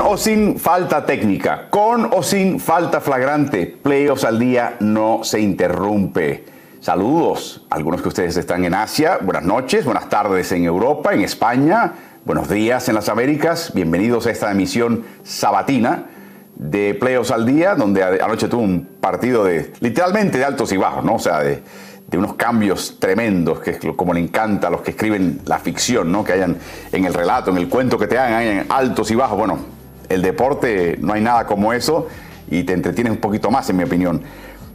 [0.00, 6.44] o sin falta técnica, con o sin falta flagrante, playoffs al día no se interrumpe.
[6.80, 11.92] Saludos, algunos que ustedes están en Asia, buenas noches, buenas tardes en Europa, en España,
[12.24, 16.06] buenos días en las Américas, bienvenidos a esta emisión sabatina
[16.54, 21.04] de Playoffs al día, donde anoche tuvo un partido de literalmente de altos y bajos,
[21.04, 21.14] ¿no?
[21.14, 21.62] O sea, de,
[22.06, 26.10] de unos cambios tremendos, que es como le encanta a los que escriben la ficción,
[26.10, 26.24] ¿no?
[26.24, 26.56] Que hayan
[26.92, 29.36] en el relato, en el cuento que te hagan, hayan altos y bajos.
[29.36, 29.75] Bueno,
[30.08, 32.06] el deporte no hay nada como eso
[32.48, 34.22] y te entretienes un poquito más, en mi opinión.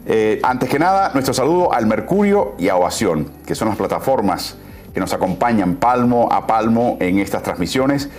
[0.06, 4.56] Eh, antes que nada, nuestro saludo al Mercurio y a Ovación, que son las plataformas
[4.92, 8.10] que nos acompañan palmo a palmo en estas transmisiones.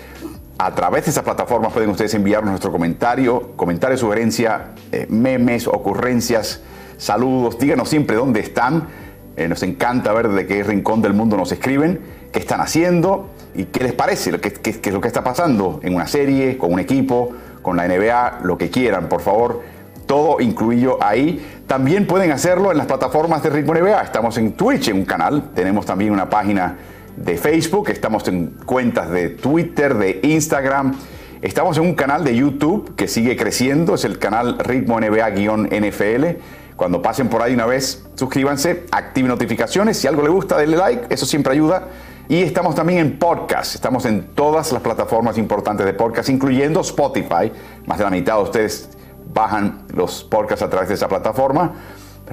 [0.58, 6.62] A través de esas plataformas pueden ustedes enviarnos nuestro comentario, comentario, sugerencia, eh, memes, ocurrencias,
[6.98, 7.60] saludos.
[7.60, 8.88] Díganos siempre dónde están.
[9.36, 12.00] Eh, nos encanta ver de qué rincón del mundo nos escriben,
[12.32, 15.96] qué están haciendo y qué les parece, qué, qué es lo que está pasando en
[15.96, 17.32] una serie, con un equipo,
[17.64, 19.62] con la NBA, lo que quieran, por favor.
[20.06, 21.44] Todo incluido ahí.
[21.66, 24.02] También pueden hacerlo en las plataformas de Ritmo NBA.
[24.02, 25.52] Estamos en Twitch, en un canal.
[25.56, 26.78] Tenemos también una página
[27.16, 27.90] de Facebook.
[27.90, 30.94] Estamos en cuentas de Twitter, de Instagram.
[31.42, 33.96] Estamos en un canal de YouTube que sigue creciendo.
[33.96, 36.38] Es el canal Ritmo NBA-NFL.
[36.76, 39.98] Cuando pasen por ahí una vez, suscríbanse, activen notificaciones.
[39.98, 41.14] Si algo les gusta, denle like.
[41.14, 41.88] Eso siempre ayuda.
[42.30, 43.76] Y estamos también en podcast.
[43.76, 47.52] Estamos en todas las plataformas importantes de podcast, incluyendo Spotify.
[47.86, 48.90] Más de la mitad de ustedes
[49.34, 51.74] bajan los podcasts a través de esa plataforma.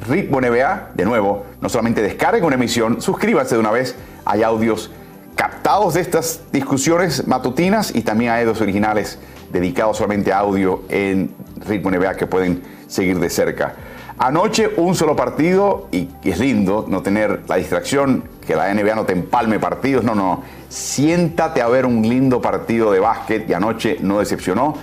[0.09, 3.97] Ritmo NBA, de nuevo, no solamente descarguen una emisión, suscríbanse de una vez.
[4.25, 4.91] Hay audios
[5.35, 9.19] captados de estas discusiones matutinas y también hay audios originales
[9.53, 11.35] dedicados solamente a audio en
[11.67, 13.75] Ritmo NBA que pueden seguir de cerca.
[14.23, 19.07] Anoche un solo partido y es lindo no tener la distracción que la NBA no
[19.07, 23.97] te empalme partidos, no, no, siéntate a ver un lindo partido de básquet y anoche
[24.03, 24.75] no decepcionó.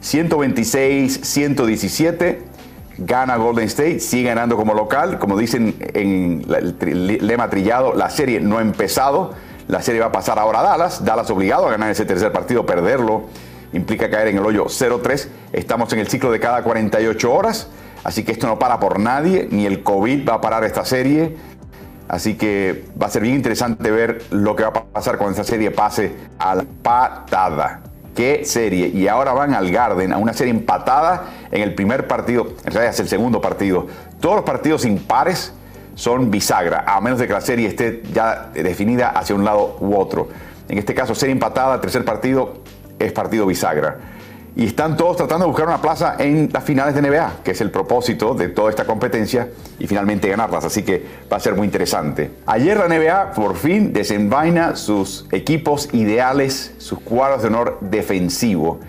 [0.00, 2.42] 126, 117,
[2.96, 8.40] gana Golden State, sigue ganando como local, como dicen en el lema trillado, la serie
[8.40, 9.34] no ha empezado,
[9.68, 12.64] la serie va a pasar ahora a Dallas, Dallas obligado a ganar ese tercer partido,
[12.64, 13.24] perderlo
[13.74, 17.68] implica caer en el hoyo 0-3, estamos en el ciclo de cada 48 horas.
[18.06, 21.34] Así que esto no para por nadie, ni el COVID va a parar esta serie.
[22.06, 25.42] Así que va a ser bien interesante ver lo que va a pasar cuando esta
[25.42, 27.80] serie pase a la patada.
[28.14, 28.86] ¿Qué serie?
[28.86, 32.94] Y ahora van al Garden, a una serie empatada en el primer partido, en realidad
[32.94, 33.88] es el segundo partido.
[34.20, 35.52] Todos los partidos impares
[35.96, 39.96] son bisagra, a menos de que la serie esté ya definida hacia un lado u
[39.96, 40.28] otro.
[40.68, 42.62] En este caso, serie empatada, tercer partido
[43.00, 43.98] es partido bisagra
[44.56, 47.60] y están todos tratando de buscar una plaza en las finales de NBA, que es
[47.60, 50.64] el propósito de toda esta competencia y finalmente ganarlas.
[50.64, 52.30] Así que va a ser muy interesante.
[52.46, 58.80] Ayer la NBA por fin desenvaina sus equipos ideales, sus cuadros de honor defensivo.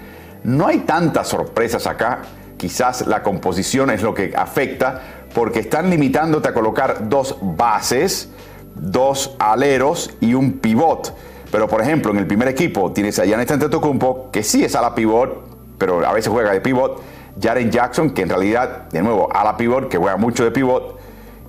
[0.46, 2.22] No hay tantas sorpresas acá.
[2.56, 5.02] Quizás la composición es lo que afecta
[5.36, 8.30] porque están limitándote a colocar dos bases,
[8.74, 11.14] dos aleros y un pivot.
[11.52, 14.82] Pero por ejemplo, en el primer equipo tienes a Giannis Antetokounmpo, que sí es a
[14.82, 15.47] la pivot,
[15.78, 17.02] pero a veces juega de pivot.
[17.42, 20.98] Jaren Jackson, que en realidad, de nuevo, a la pivot, que juega mucho de pivot.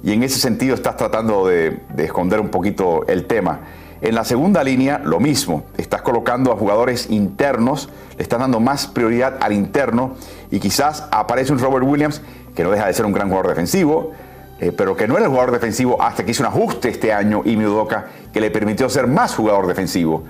[0.02, 3.60] Y en ese sentido estás tratando de, esconder un poquito el tema.
[4.00, 5.64] En la segunda línea, lo mismo.
[5.76, 10.14] Estás colocando a jugadores internos, le estás dando más prioridad al interno
[10.50, 12.22] y quizás aparece un Robert Williams
[12.54, 14.12] que no deja de ser un gran jugador defensivo,
[14.60, 17.42] eh, pero que no era el jugador defensivo hasta que hizo un ajuste este año
[17.44, 20.22] y Udoka que le permitió ser más jugador defensivo.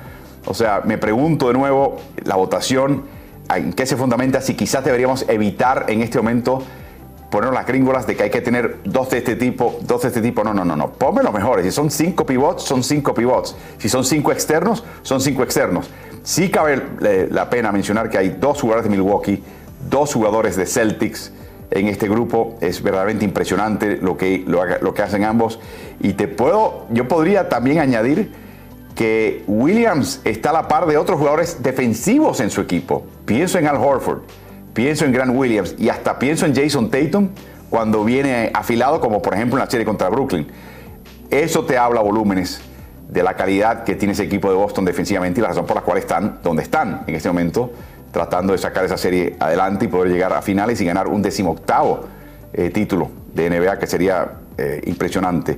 [0.46, 3.02] O sea, me pregunto de nuevo, la votación
[3.56, 6.62] en qué se fundamenta si quizás deberíamos evitar en este momento
[7.30, 10.22] poner las gringolas de que hay que tener dos de este tipo, dos de este
[10.22, 10.44] tipo.
[10.44, 10.90] No, no, no, no.
[10.90, 11.64] Ponme los mejores.
[11.64, 13.56] Si son cinco pivots, son cinco pivots.
[13.78, 15.90] Si son cinco externos, son cinco externos.
[16.22, 19.42] Sí cabe eh, la pena mencionar que hay dos jugadores de Milwaukee,
[19.88, 21.32] dos jugadores de Celtics
[21.70, 22.56] en este grupo.
[22.60, 25.60] Es verdaderamente impresionante lo que, lo, lo que hacen ambos.
[26.00, 28.47] Y te puedo, yo podría también añadir
[28.98, 33.06] que Williams está a la par de otros jugadores defensivos en su equipo.
[33.24, 34.22] Pienso en Al Horford,
[34.74, 37.28] pienso en Grant Williams y hasta pienso en Jason Tatum
[37.70, 40.48] cuando viene afilado, como por ejemplo en la serie contra Brooklyn.
[41.30, 42.60] Eso te habla volúmenes
[43.08, 45.82] de la calidad que tiene ese equipo de Boston defensivamente y la razón por la
[45.82, 47.70] cual están donde están en este momento,
[48.10, 52.00] tratando de sacar esa serie adelante y poder llegar a finales y ganar un decimoctavo
[52.52, 55.56] eh, título de NBA, que sería eh, impresionante.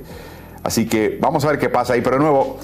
[0.63, 2.59] Así que vamos a ver qué pasa ahí, pero de nuevo,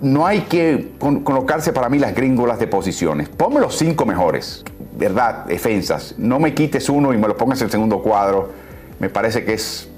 [0.00, 3.28] no hay que colocarse para mí las gringolas de posiciones.
[3.28, 4.64] Ponme los cinco mejores,
[4.96, 5.44] ¿verdad?
[5.46, 6.14] Defensas.
[6.18, 8.50] No me quites uno y me lo pongas en el segundo cuadro.
[8.98, 9.88] Me parece que es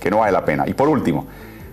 [0.00, 0.64] que no vale la pena.
[0.66, 1.26] Y por último,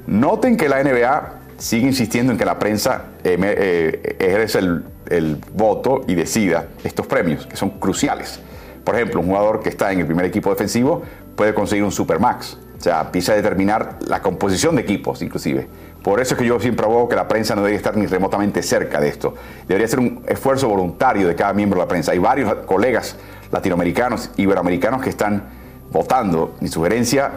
[0.08, 5.38] noten que la NBA sigue insistiendo en que la prensa eh, eh, ejerce el, el
[5.54, 8.40] voto y decida estos premios, que son cruciales.
[8.84, 11.04] Por ejemplo, un jugador que está en el primer equipo defensivo
[11.36, 12.58] puede conseguir un Supermax.
[12.80, 15.68] O sea, empieza a determinar la composición de equipos, inclusive.
[16.10, 18.64] Por eso es que yo siempre abogo que la prensa no debería estar ni remotamente
[18.64, 19.36] cerca de esto.
[19.68, 22.14] Debería ser un esfuerzo voluntario de cada miembro de la prensa.
[22.14, 23.16] Hay varios colegas
[23.52, 25.44] latinoamericanos, iberoamericanos que están
[25.92, 26.56] votando.
[26.62, 27.30] Mi sugerencia,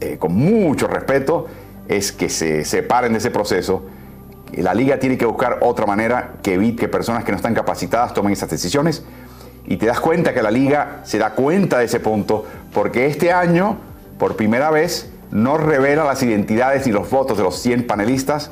[0.00, 1.46] eh, con mucho respeto,
[1.86, 3.84] es que se separen de ese proceso.
[4.52, 8.14] La liga tiene que buscar otra manera que evite que personas que no están capacitadas
[8.14, 9.04] tomen esas decisiones.
[9.64, 12.44] Y te das cuenta que la liga se da cuenta de ese punto
[12.74, 13.76] porque este año,
[14.18, 18.50] por primera vez, no revela las identidades ni los votos de los 100 panelistas.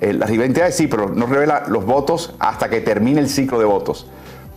[0.00, 3.64] Eh, las identidades sí, pero no revela los votos hasta que termine el ciclo de
[3.64, 4.06] votos.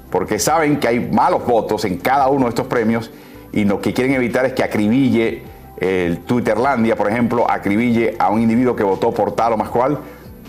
[0.09, 3.11] Porque saben que hay malos votos en cada uno de estos premios
[3.51, 5.43] y lo que quieren evitar es que acribille
[5.77, 9.99] el Twitterlandia, por ejemplo, acribille a un individuo que votó por tal o más cual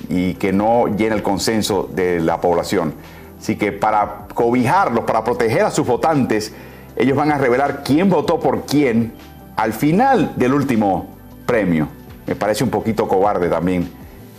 [0.09, 2.95] y que no llena el consenso de la población.
[3.39, 6.53] Así que para cobijarlos, para proteger a sus votantes,
[6.97, 9.13] ellos van a revelar quién votó por quién
[9.59, 11.09] al final del último
[11.45, 11.89] premio.
[12.29, 13.91] Me parece un poquito cobarde también.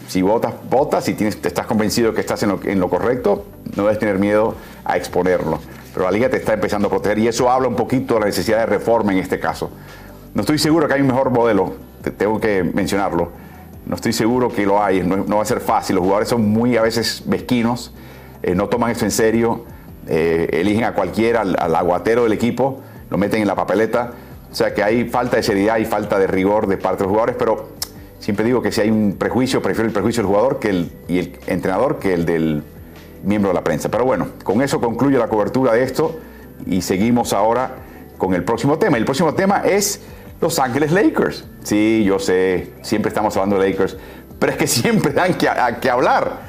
[0.07, 3.45] Si votas, votas, si tienes, te estás convencido que estás en lo, correcto,
[3.75, 4.55] no debes tener miedo
[4.85, 5.59] a exponerlo.
[5.93, 8.25] Pero la liga te está empezando a proteger y eso habla un poquito de la
[8.27, 9.69] necesidad de reforma en este caso.
[10.33, 11.73] No estoy seguro que hay un mejor modelo,
[12.17, 13.29] tengo que mencionarlo.
[13.85, 15.97] No estoy seguro que lo hay, no, va a ser fácil.
[15.97, 17.93] Los jugadores son muy a veces mezquinos,
[18.41, 19.65] eh, no toman esto en serio,
[20.07, 22.79] eh, eligen a cualquiera, al aguatero del equipo,
[23.09, 24.13] lo meten en la papeleta
[24.51, 27.11] o sea que hay falta de seriedad y falta de rigor de parte de los
[27.11, 27.69] jugadores, pero
[28.19, 31.19] siempre digo que si hay un prejuicio, prefiero el prejuicio del jugador que el, y
[31.19, 32.63] el entrenador que el del
[33.23, 33.89] miembro de la prensa.
[33.89, 36.19] Pero bueno, con eso concluyo la cobertura de esto
[36.65, 37.75] y seguimos ahora
[38.17, 38.97] con el próximo tema.
[38.97, 40.01] El próximo tema es
[40.41, 41.45] Los Ángeles Lakers.
[41.63, 43.97] Sí, yo sé, siempre estamos hablando de Lakers,
[44.39, 45.47] pero es que siempre dan que,
[45.79, 46.41] que hablar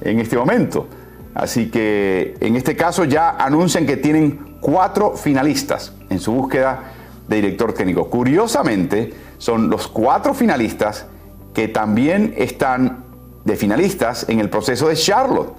[0.00, 0.88] en este momento.
[1.34, 6.92] Así que en este caso ya anuncian que tienen cuatro finalistas en su búsqueda
[7.28, 8.08] de director técnico.
[8.08, 11.06] Curiosamente, son los cuatro finalistas
[11.52, 13.04] que también están
[13.44, 15.52] de finalistas en el proceso de Charlotte.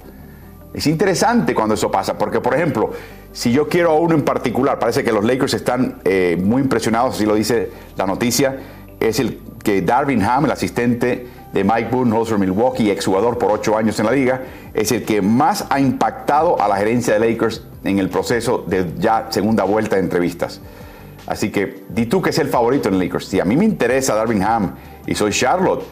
[0.73, 2.91] Es interesante cuando eso pasa, porque por ejemplo,
[3.31, 7.15] si yo quiero a uno en particular, parece que los Lakers están eh, muy impresionados,
[7.15, 8.59] así lo dice la noticia,
[8.99, 13.97] es el que Darvin Ham, el asistente de Mike Budenholzer Milwaukee, exjugador por ocho años
[13.99, 14.41] en la liga,
[14.73, 18.85] es el que más ha impactado a la gerencia de Lakers en el proceso de
[18.97, 20.59] ya segunda vuelta de entrevistas.
[21.27, 23.25] Así que di tú que es el favorito en Lakers.
[23.25, 24.75] Si a mí me interesa Darvin Ham
[25.07, 25.83] y soy Charlotte,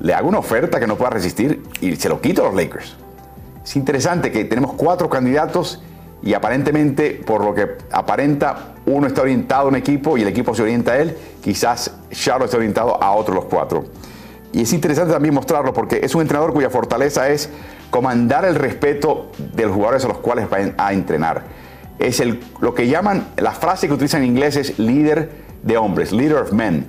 [0.00, 2.96] le hago una oferta que no pueda resistir y se lo quito a los Lakers.
[3.64, 5.82] Es interesante que tenemos cuatro candidatos
[6.22, 10.54] y aparentemente, por lo que aparenta, uno está orientado a un equipo y el equipo
[10.54, 11.16] se orienta a él.
[11.42, 13.84] Quizás Charlotte está orientado a otros los cuatro.
[14.52, 17.50] Y es interesante también mostrarlo porque es un entrenador cuya fortaleza es
[17.90, 21.57] comandar el respeto de los jugadores a los cuales va a entrenar
[21.98, 25.30] es el, lo que llaman, la frase que utilizan en inglés es líder
[25.62, 26.86] de hombres, leader of men.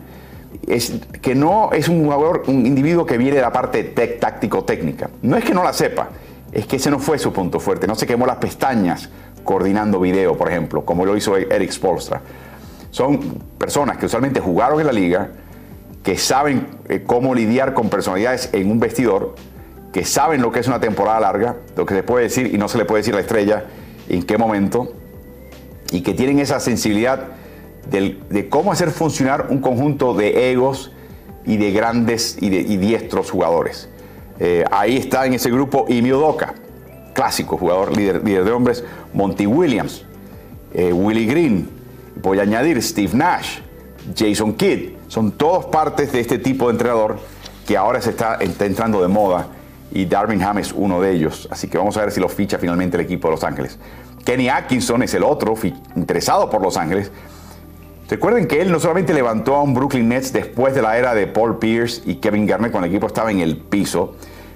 [0.67, 5.09] Es que no es un jugador, un individuo que viene de la parte táctico-técnica.
[5.21, 6.09] No es que no la sepa,
[6.51, 7.87] es que ese no fue su punto fuerte.
[7.87, 9.09] No se quemó las pestañas
[9.43, 12.21] coordinando video, por ejemplo, como lo hizo Eric Spolstra.
[12.91, 13.19] Son
[13.57, 15.29] personas que usualmente jugaron en la liga,
[16.03, 19.35] que saben eh, cómo lidiar con personalidades en un vestidor,
[19.93, 22.67] que saben lo que es una temporada larga, lo que se puede decir y no
[22.67, 23.65] se le puede decir a la estrella
[24.07, 24.93] en qué momento,
[25.91, 27.27] y que tienen esa sensibilidad
[27.89, 30.91] de cómo hacer funcionar un conjunto de egos
[31.45, 33.89] y de grandes y, diestros jugadores.
[34.39, 36.53] Eh, ahí está en ese grupo Imi Doka,
[37.13, 40.05] clásico jugador líder, líder de hombres, Monty Williams,
[40.73, 41.69] eh, Willie Green,
[42.21, 43.59] voy a añadir Steve Nash,
[44.15, 47.19] Jason Kidd, son todos partes de este tipo de entrenador
[47.65, 49.47] que ahora se está, está entrando de moda
[49.91, 51.47] y Darwin Ham es uno de ellos.
[51.51, 53.79] Así que vamos a ver si lo ficha finalmente el equipo de Los Ángeles.
[54.25, 55.55] Kenny Atkinson es el otro
[55.95, 57.11] interesado por Los Ángeles.
[58.09, 61.27] Recuerden que él no solamente levantó a un Brooklyn Nets después de la era de
[61.27, 64.15] Paul Pierce y Kevin Garnett cuando el equipo estaba en el piso,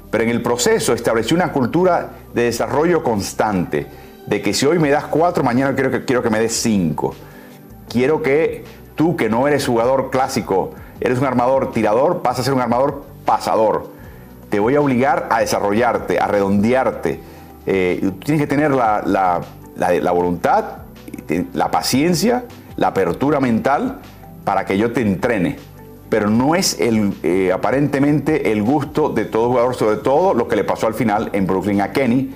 [0.09, 3.85] pero en el proceso estableció una cultura de desarrollo constante,
[4.25, 7.13] de que si hoy me das cuatro, mañana quiero que, quiero que me des cinco.
[7.89, 8.63] Quiero que
[8.95, 13.03] tú, que no eres jugador clásico, eres un armador tirador, vas a ser un armador
[13.23, 13.91] pasador.
[14.49, 17.19] Te voy a obligar a desarrollarte, a redondearte
[17.65, 19.41] eh, tienes que tener la,
[20.13, 20.65] voluntad,
[21.53, 23.99] la paciencia, la apertura mental
[24.43, 25.57] para que yo te entrene.
[26.09, 30.63] Pero no es eh, aparentemente el gusto de todo jugador, sobre todo lo que le
[30.63, 32.33] pasó al final en Brooklyn a Kenny,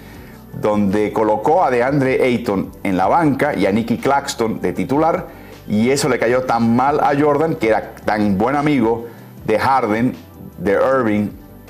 [0.60, 5.28] donde colocó a DeAndre Ayton en la banca y a Nicky Claxton de titular,
[5.68, 9.06] y eso le cayó tan mal a Jordan, que era tan buen amigo
[9.46, 10.16] de Harden,
[10.58, 11.30] de Irving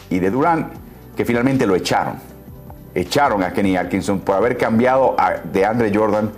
[0.10, 0.88] y de Durant
[1.18, 2.16] que finalmente lo echaron.
[2.98, 6.32] Echaron a Kenny Atkinson por haber cambiado a, de Andre Jordan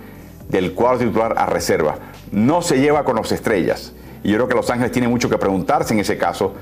[0.50, 1.96] del cuadro titular a reserva.
[2.32, 3.94] No se lleva con los estrellas.
[4.22, 6.52] Y yo creo que Los Ángeles tiene mucho que preguntarse en ese caso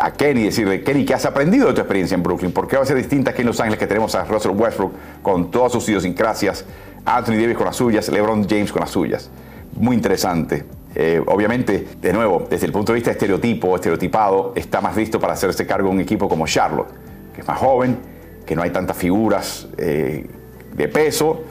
[0.00, 2.50] a Kenny, decirle, Kenny, ¿qué has aprendido de tu experiencia en Brooklyn?
[2.50, 4.92] ¿Por qué va a ser distinta aquí en Los Ángeles que tenemos a Russell Westbrook
[5.22, 6.64] con todas sus idiosincrasias,
[7.04, 9.30] Anthony Davis con las suyas, LeBron James con las suyas?
[9.76, 10.64] Muy interesante.
[10.96, 15.34] Eh, obviamente, de nuevo, desde el punto de vista estereotipo, estereotipado, está más listo para
[15.34, 16.88] hacerse cargo de un equipo como Charlotte,
[17.32, 18.11] que es más joven,
[18.46, 20.26] que no hay tantas figuras eh,
[20.74, 21.42] de peso,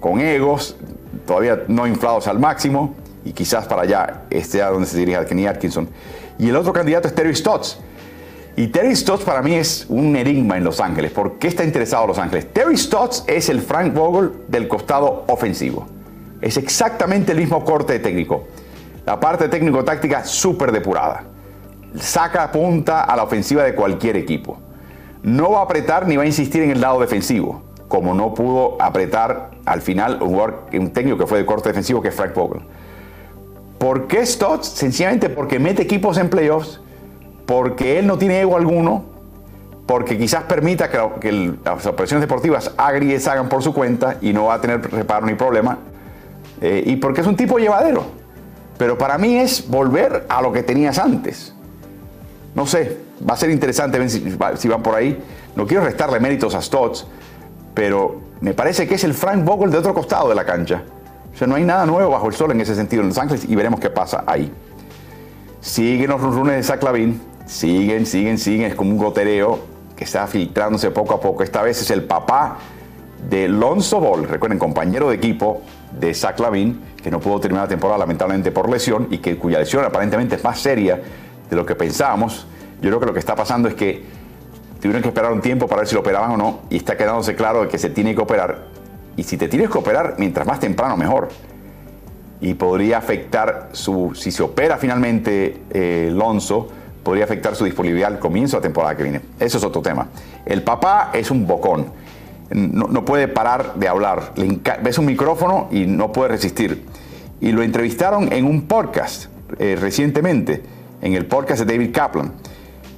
[0.00, 0.76] con egos,
[1.26, 5.46] todavía no inflados al máximo, y quizás para allá esté a donde se dirige Kenny
[5.46, 5.88] Atkinson.
[6.38, 7.78] Y el otro candidato es Terry Stotts.
[8.56, 11.10] Y Terry Stotts para mí es un enigma en Los Ángeles.
[11.10, 12.52] ¿Por qué está interesado en Los Ángeles?
[12.52, 15.86] Terry Stotts es el Frank Vogel del costado ofensivo.
[16.40, 18.44] Es exactamente el mismo corte de técnico.
[19.04, 21.24] La parte técnico-táctica súper depurada.
[21.98, 24.58] Saca punta a la ofensiva de cualquier equipo.
[25.26, 28.80] No va a apretar ni va a insistir en el lado defensivo, como no pudo
[28.80, 32.62] apretar al final un, técnico que fue de corte defensivo que es Frank Vogel.
[33.76, 34.68] ¿Por qué Stotts?
[34.68, 36.80] Sencillamente porque mete equipos en playoffs,
[37.44, 39.02] porque él no tiene ego alguno,
[39.86, 44.54] porque quizás permita que, las operaciones deportivas agries hagan por su cuenta y no va
[44.54, 45.78] a tener reparo ni problema,
[46.60, 48.04] eh, y porque es un tipo llevadero.
[48.78, 51.52] Pero para mí es volver a lo que tenías antes.
[52.54, 55.22] No sé, va a ser interesante ver si, van por ahí.
[55.54, 57.06] No quiero restarle méritos a Stotts,
[57.74, 60.82] pero me parece que es el Frank Vogel de otro costado de la cancha.
[61.34, 63.44] O sea, no hay nada nuevo bajo el sol en ese sentido en Los Ángeles
[63.48, 64.52] y veremos qué pasa ahí.
[65.60, 69.58] Siguen los runes de Zach Lavin, siguen, siguen, siguen, es como un gotereo
[69.96, 71.42] que está filtrándose poco a poco.
[71.42, 72.58] Esta vez es el papá
[73.28, 75.62] de Lonzo Ball, recuerden, compañero de equipo
[75.98, 79.58] de Zach Lavin, que no pudo terminar la temporada lamentablemente por lesión y que cuya
[79.58, 81.00] lesión aparentemente es más seria
[81.48, 82.46] de lo que pensábamos.
[82.80, 84.04] Yo creo que lo que está pasando es que
[84.80, 87.34] tuvieron que esperar un tiempo para ver si lo operaban o no y está quedándose
[87.34, 88.76] claro que se tiene que operar
[89.16, 91.28] y si te tienes que operar, mientras más temprano, mejor.
[92.40, 96.68] Y podría afectar su, si se opera finalmente eh, Lonzo,
[97.02, 99.22] podría afectar su disponibilidad al comienzo de la temporada que viene.
[99.40, 100.08] Eso es otro tema.
[100.44, 101.86] El papá es un bocón.
[102.50, 104.34] No, puede parar de hablar.
[104.82, 106.84] ves un micrófono y no puede resistir.
[107.40, 109.26] Y lo entrevistaron en un podcast
[109.58, 110.62] eh, recientemente,
[111.00, 112.32] en el podcast de David Kaplan.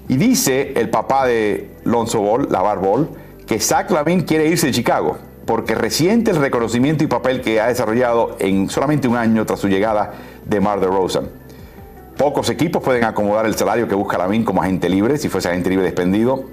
[0.08, 3.08] Y dice el papá de Lonzo Ball, Lavar Ball,
[3.46, 7.68] que Zach Lavin quiere irse de Chicago porque reciente el reconocimiento y papel que ha
[7.68, 10.12] desarrollado en solamente un año tras su llegada
[10.44, 11.22] de Mar de Rosa.
[12.18, 15.70] Pocos equipos pueden acomodar el salario que busca Lavín como agente libre, si fuese agente
[15.70, 16.44] libre despendido,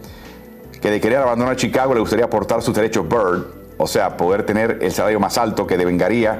[0.81, 3.43] que de querer abandonar Chicago le gustaría aportar sus derechos Bird,
[3.77, 6.39] o sea, poder tener el salario más alto que devengaría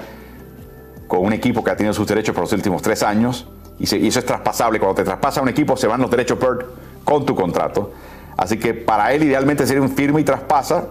[1.07, 4.19] con un equipo que ha tenido sus derechos por los últimos tres años, y, eso
[4.19, 4.79] es traspasable.
[4.79, 6.67] Cuando te traspasa un equipo, se van los derechos Bird
[7.05, 7.93] con tu contrato.
[8.35, 10.89] Así que para él idealmente sería un firme y traspasa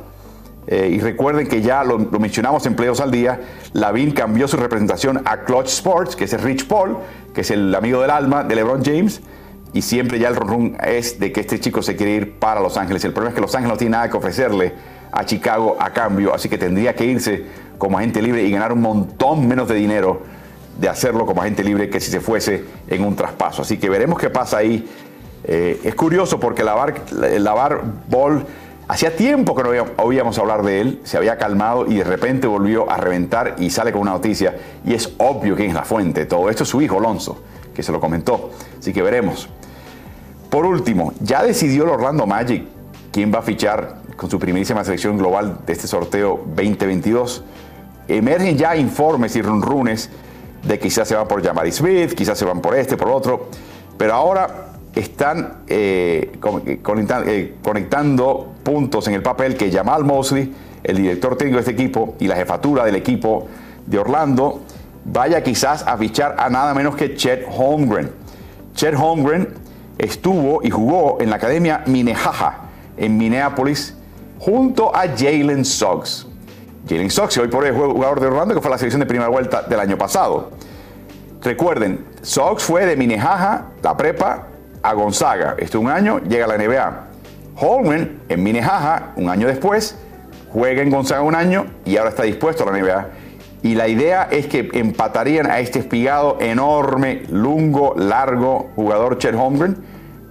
[0.67, 3.41] eh, y recuerden que ya lo, mencionamos en Pleios al Día,
[3.75, 6.97] Lavin cambió su representación a Clutch Sports, que es Rich Paul,
[7.35, 9.21] que es el amigo del alma de LeBron James,
[9.75, 12.77] y siempre ya el run es de que este chico se quiere ir para Los
[12.79, 13.05] Ángeles.
[13.05, 14.73] El problema es que Los Ángeles no tiene nada que ofrecerle
[15.13, 17.45] a Chicago a cambio, así que tendría que irse
[17.77, 20.23] como agente libre y ganar un montón menos de dinero
[20.79, 23.63] de hacerlo como agente libre que si se fuese en un traspaso.
[23.63, 24.89] Así que veremos qué pasa ahí.
[25.45, 28.47] Eh, es curioso porque Lavar, Lavar Ball
[28.87, 32.91] Hacía tiempo que no oíamos hablar de él, se había calmado y de repente volvió
[32.91, 34.59] a reventar y sale con una noticia.
[34.85, 37.41] Y es obvio quién es la fuente de todo esto, es su hijo Alonso,
[37.75, 38.51] que se lo comentó.
[38.79, 39.49] Así que veremos.
[40.51, 42.67] Por último, ya decidió el Orlando Magic
[43.11, 47.43] quién va a fichar con su primerísima selección global de este sorteo 2022.
[48.07, 50.11] Emergen ya informes y runrunes
[50.63, 53.49] de quizás se van por Jamari Smith, quizás se van por este, por otro.
[53.97, 56.33] Pero ahora están eh,
[56.67, 62.15] eh, conectando puntos en el papel que Jamal Mosley, el director técnico de este equipo
[62.21, 63.49] y la jefatura del equipo
[63.87, 64.61] de Orlando,
[65.05, 68.11] vaya quizás a fichar a nada menos que Chet Holmgren.
[68.75, 69.49] Chet Holmgren
[69.99, 73.95] estuvo y jugó en la Academia Minnehaha en Minneapolis
[74.39, 76.27] junto a Jalen Suggs.
[76.89, 79.63] Jalen Suggs, hoy por hoy jugador de Orlando, que fue la selección de primera vuelta
[79.63, 80.51] del año pasado.
[81.43, 84.49] Recuerden, Suggs fue de Minnehaha, la prepa,
[84.85, 85.57] a Gonzaga.
[85.59, 87.05] Esto un año, llega a la NBA.
[87.57, 89.97] Holman en Minnehaha, un año después,
[90.53, 93.09] juega en Gonzaga un año y ahora está dispuesto a la NBA.
[93.63, 99.77] Y la idea es que empatarían a este espigado enorme, lungo, largo jugador Chet Holmgren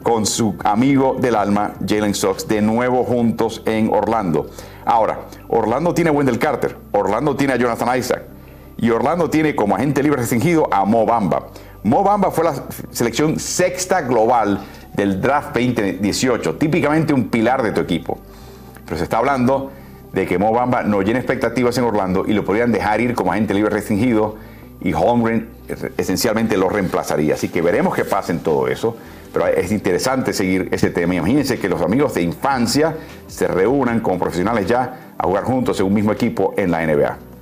[0.03, 4.51] con su amigo del alma Jalen Sox de nuevo juntos en Orlando.
[4.85, 8.23] Ahora, Orlando tiene a Wendell Carter, Orlando tiene a Jonathan Isaac
[8.77, 11.47] y Orlando tiene como agente libre restringido a Mo Bamba.
[11.83, 12.53] Mo Bamba fue la
[12.91, 14.59] selección sexta global
[14.93, 18.19] del draft 2018, típicamente un pilar de tu equipo.
[18.85, 19.69] Pero se está hablando
[20.13, 23.33] de que Mo Bamba no llena expectativas en Orlando y lo podrían dejar ir como
[23.33, 24.37] agente libre restringido
[24.79, 25.49] y Holmgren
[25.97, 27.33] esencialmente lo reemplazaría.
[27.33, 28.95] Así que veremos qué pasa en todo eso.
[29.33, 31.15] Pero es interesante seguir ese tema.
[31.15, 32.95] Imagínense que los amigos de infancia
[33.27, 37.32] se reúnan como profesionales ya a jugar juntos en un mismo equipo en la NBA.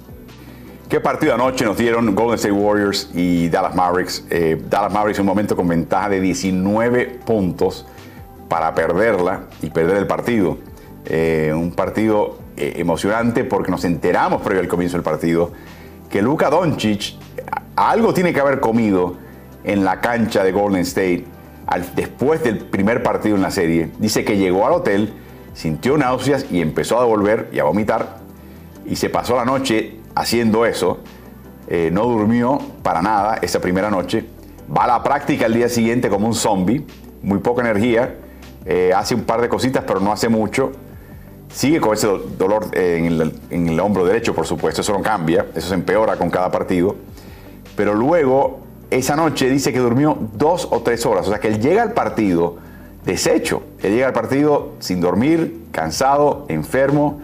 [0.92, 4.26] ¿Qué partido anoche nos dieron Golden State Warriors y Dallas Mavericks?
[4.30, 7.86] Eh, Dallas Mavericks en un momento con ventaja de 19 puntos
[8.50, 10.58] para perderla y perder el partido.
[11.06, 15.54] Eh, un partido eh, emocionante porque nos enteramos previo al comienzo del partido
[16.10, 17.14] que Luka Doncic
[17.78, 19.16] algo tiene que haber comido
[19.64, 21.24] en la cancha de Golden State
[21.96, 23.92] después del primer partido en la serie.
[23.98, 25.14] Dice que llegó al hotel,
[25.54, 28.20] sintió náuseas y empezó a devolver y a vomitar
[28.86, 31.00] y se pasó la noche haciendo eso.
[31.68, 34.26] Eh, no durmió para nada esa primera noche.
[34.76, 36.86] Va a la práctica el día siguiente como un zombie,
[37.22, 38.16] muy poca energía.
[38.66, 40.72] Eh, hace un par de cositas, pero no hace mucho.
[41.50, 44.82] Sigue con ese dolor eh, en el, en el hombro derecho, por supuesto.
[44.82, 46.96] Eso no cambia, eso se empeora con cada partido.
[47.76, 51.28] Pero luego, esa noche dice que durmió dos o tres horas.
[51.28, 52.58] O sea que él llega al partido
[53.06, 53.64] deshecho.
[53.82, 57.22] Él llega al partido sin dormir, cansado, enfermo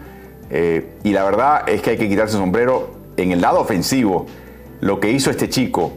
[0.50, 4.26] eh, y la verdad es que hay que quitarse el sombrero en el lado ofensivo.
[4.80, 5.92] Lo que hizo este chico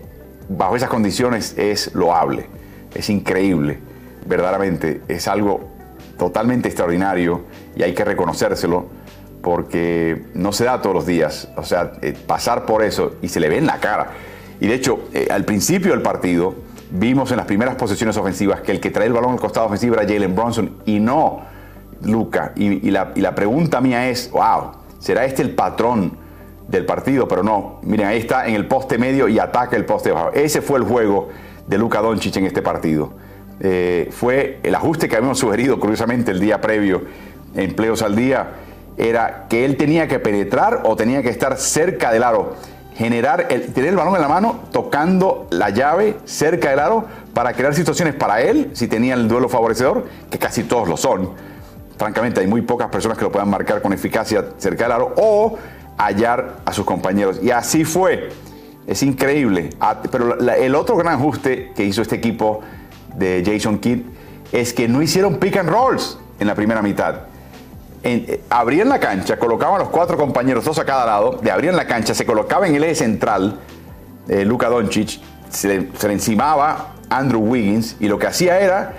[0.49, 2.47] bajo esas condiciones es loable,
[2.93, 3.79] es increíble,
[4.25, 5.69] verdaderamente, es algo
[6.17, 7.41] totalmente extraordinario
[7.75, 8.87] y hay que reconocérselo
[9.41, 11.47] porque no se da todos los días.
[11.55, 14.11] O sea, eh, pasar por eso y se le ve en la cara.
[14.59, 16.53] Y de hecho, eh, al principio del partido
[16.91, 19.95] vimos en las primeras posiciones ofensivas que el que trae el balón al costado ofensivo
[19.95, 21.41] era Jalen Bronson y no
[22.03, 22.53] Luca.
[22.55, 26.17] Y, la, pregunta mía es, wow, ¿será este el patrón
[26.67, 27.27] del partido?
[27.27, 30.31] Pero no, miren, ahí está en el poste medio y ataca el poste bajo.
[30.33, 31.29] Ese fue el juego
[31.67, 33.13] de Luca Doncic en este partido.
[33.59, 37.03] Eh, fue el ajuste que habíamos sugerido, curiosamente, el día previo,
[37.55, 38.53] empleos al día,
[38.97, 42.55] era que él tenía que penetrar o tenía que estar cerca del aro
[42.95, 47.53] generar, el, tener el balón en la mano, tocando la llave cerca del aro para
[47.53, 51.31] crear situaciones para él, si tenía el duelo favorecedor, que casi todos lo son,
[52.01, 55.55] francamente hay muy pocas personas que lo puedan marcar con eficacia cerca del aro o
[55.99, 57.39] hallar a sus compañeros.
[57.43, 58.29] Y así fue.
[58.87, 59.69] Es increíble.
[59.79, 62.61] Ah, pero el otro gran ajuste que hizo este equipo
[63.15, 63.99] de Jason Kidd
[64.51, 67.19] es que no hicieron pick and rolls en la primera mitad.
[68.01, 71.85] Eh, abrían la cancha, colocaban los cuatro compañeros, dos a cada lado, de abrían la
[71.85, 73.59] cancha, se colocaba en el eje central
[74.27, 75.19] eh, Luka Doncic,
[75.65, 78.93] le, se le encimaba Andrew Wiggins y lo que hacía era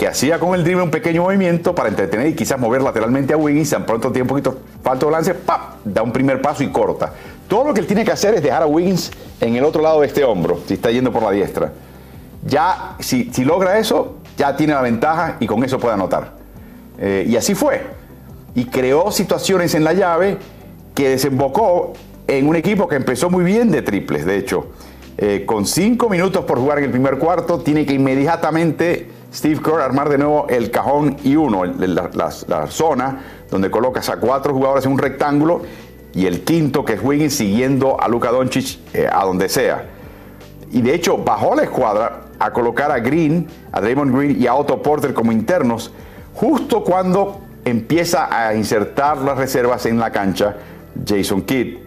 [0.00, 3.36] que hacía con el drible un pequeño movimiento para entretener y quizás mover lateralmente a
[3.36, 5.74] Wiggins, tan pronto tiene un poquito falta de balance, ¡pap!
[5.84, 7.12] da un primer paso y corta.
[7.46, 9.10] Todo lo que él tiene que hacer es dejar a Wiggins
[9.42, 11.74] en el otro lado de este hombro, si está yendo por la diestra.
[12.46, 16.32] Ya, si, logra eso, ya tiene la ventaja y con eso puede anotar.
[16.98, 17.82] Eh, y así fue.
[18.54, 20.38] Y creó situaciones en la llave
[20.94, 21.92] que desembocó
[22.26, 24.68] en un equipo que empezó muy bien de triples, de hecho.
[25.18, 29.80] Eh, con cinco minutos por jugar en el primer cuarto, tiene que inmediatamente Steve Kerr
[29.80, 34.92] armar de nuevo el cajón y uno, la, zona donde colocas a cuatro jugadores en
[34.92, 35.62] un rectángulo
[36.12, 39.86] y el quinto que es Wiggins siguiendo a Luka Doncic eh, a donde sea.
[40.72, 44.54] Y de hecho bajó la escuadra a colocar a Green, a Draymond Green y a
[44.54, 45.92] Otto Porter como internos
[46.34, 50.56] justo cuando empieza a insertar las reservas en la cancha
[51.06, 51.78] Jason Kidd.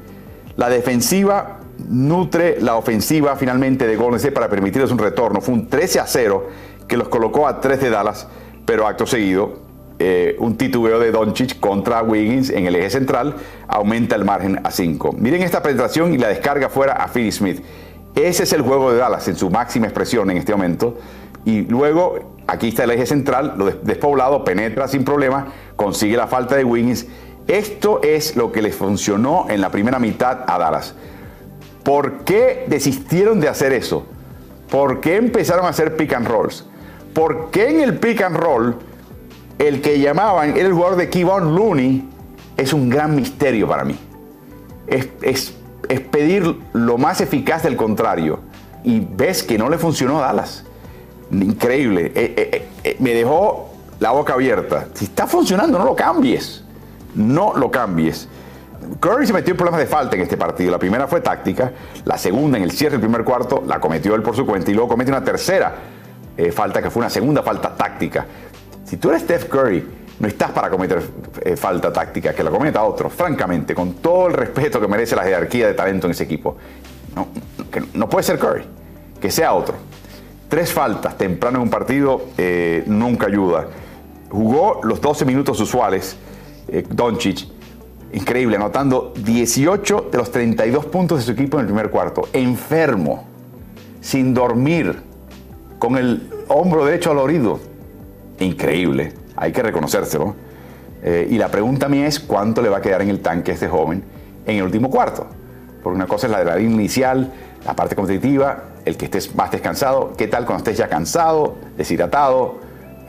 [0.55, 5.41] La defensiva nutre la ofensiva finalmente de Golden State para permitirles un retorno.
[5.41, 6.47] Fue un 13 a 0
[6.87, 8.27] que los colocó a 3 de Dallas,
[8.65, 9.63] pero acto seguido,
[9.99, 13.35] eh, un titubeo de Doncic contra Wiggins en el eje central
[13.67, 15.13] aumenta el margen a 5.
[15.13, 17.63] Miren esta penetración y la descarga fuera a Philly Smith.
[18.15, 20.97] Ese es el juego de Dallas en su máxima expresión en este momento.
[21.45, 26.55] Y luego, aquí está el eje central, lo despoblado, penetra sin problema, consigue la falta
[26.55, 27.05] de Wiggins.
[27.47, 30.95] Esto es lo que les funcionó en la primera mitad a Dallas.
[31.83, 34.05] ¿Por qué desistieron de hacer eso?
[34.69, 36.65] ¿Por qué empezaron a hacer pick and rolls?
[37.13, 38.75] ¿Por qué en el pick and roll
[39.59, 42.09] el que llamaban era el jugador de Kevon Looney?
[42.57, 43.97] Es un gran misterio para mí.
[44.87, 45.53] Es,
[46.11, 48.39] pedir lo más eficaz del contrario.
[48.83, 50.65] Y ves que no le funcionó a Dallas.
[51.31, 52.11] Increíble.
[52.15, 54.87] Eh, eh, eh, me dejó la boca abierta.
[54.93, 56.63] Si está funcionando, no lo cambies.
[57.15, 58.27] No lo cambies.
[58.99, 60.71] Curry se metió en problemas de falta en este partido.
[60.71, 61.71] La primera fue táctica,
[62.05, 64.73] la segunda en el cierre del primer cuarto la cometió él por su cuenta y
[64.73, 65.75] luego comete una tercera
[66.35, 68.25] eh, falta que fue una segunda falta táctica.
[68.83, 69.85] Si tú eres Steph Curry,
[70.19, 71.01] no estás para cometer
[71.41, 75.23] eh, falta táctica, que la cometa otro, francamente, con todo el respeto que merece la
[75.23, 76.57] jerarquía de talento en ese equipo.
[77.93, 78.65] No, puede ser Curry,
[79.21, 79.75] que sea otro.
[80.49, 83.67] Tres faltas temprano en un partido eh, nunca ayuda.
[84.29, 86.17] Jugó los 12 minutos usuales,
[86.89, 87.47] Doncic,
[88.13, 92.27] increíble, anotando 18 de los 32 puntos de su equipo en el primer cuarto.
[92.33, 93.25] Enfermo,
[94.01, 95.12] sin dormir,
[95.83, 97.59] con el hombro derecho al oído.
[98.39, 100.33] Increíble, hay que reconocérselo.
[101.03, 103.53] Eh, y la pregunta mía es cuánto le va a quedar en el tanque a
[103.55, 104.01] este joven
[104.45, 105.27] en el último cuarto.
[105.83, 107.33] Porque una cosa es la de la línea inicial,
[107.65, 110.13] la parte competitiva, el que estés más descansado.
[110.15, 112.59] ¿Qué tal cuando estés ya cansado, deshidratado,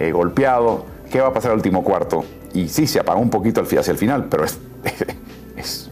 [0.01, 0.85] eh, golpeado?
[1.13, 2.25] ¿Qué va a pasar al último cuarto?
[2.55, 4.59] Y sí, se apagó un poquito hacia el final, pero es,
[5.57, 5.91] es,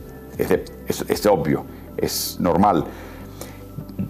[0.88, 1.64] es, obvio,
[1.96, 2.86] es normal.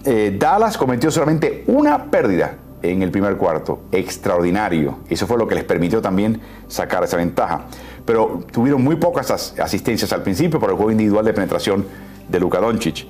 [0.05, 3.79] Eh, Dallas cometió solamente una pérdida en el primer cuarto.
[3.91, 4.99] Extraordinario.
[5.09, 7.65] Eso fue lo que les permitió también sacar esa ventaja.
[8.05, 11.85] Pero tuvieron muy pocas asistencias al principio por el juego individual de penetración
[12.27, 13.07] de Luka Doncic.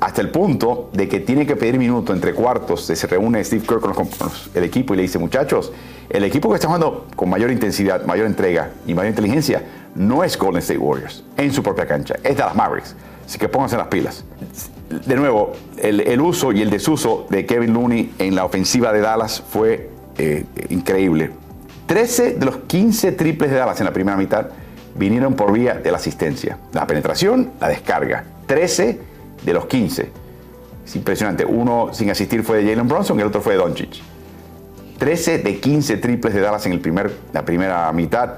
[0.00, 2.84] Hasta el punto de que tiene que pedir minuto entre cuartos.
[2.84, 4.08] Se reúne Steve Kerr con,
[4.54, 5.72] el equipo y le dice, muchachos,
[6.10, 9.62] el equipo que está jugando con mayor intensidad, mayor entrega y mayor inteligencia
[9.94, 12.94] no es Golden State Warriors en su propia cancha, es Dallas Mavericks.
[13.24, 14.24] Así que pónganse las pilas
[15.00, 19.42] de nuevo, el, uso y el desuso de Kevin Looney en la ofensiva de Dallas
[19.48, 21.30] fue eh, increíble.
[21.86, 24.46] 13 de los 15 triples de Dallas en la primera mitad
[24.94, 26.58] vinieron por vía de la asistencia.
[26.72, 28.24] La penetración, la descarga.
[28.46, 29.00] 13
[29.44, 30.10] de los 15.
[30.84, 31.44] Es impresionante.
[31.44, 34.02] Uno sin asistir fue de Jalen Bronson, el otro fue de Doncic.
[34.98, 38.34] 13 de 15 triples de Dallas en el primer, la primera mitad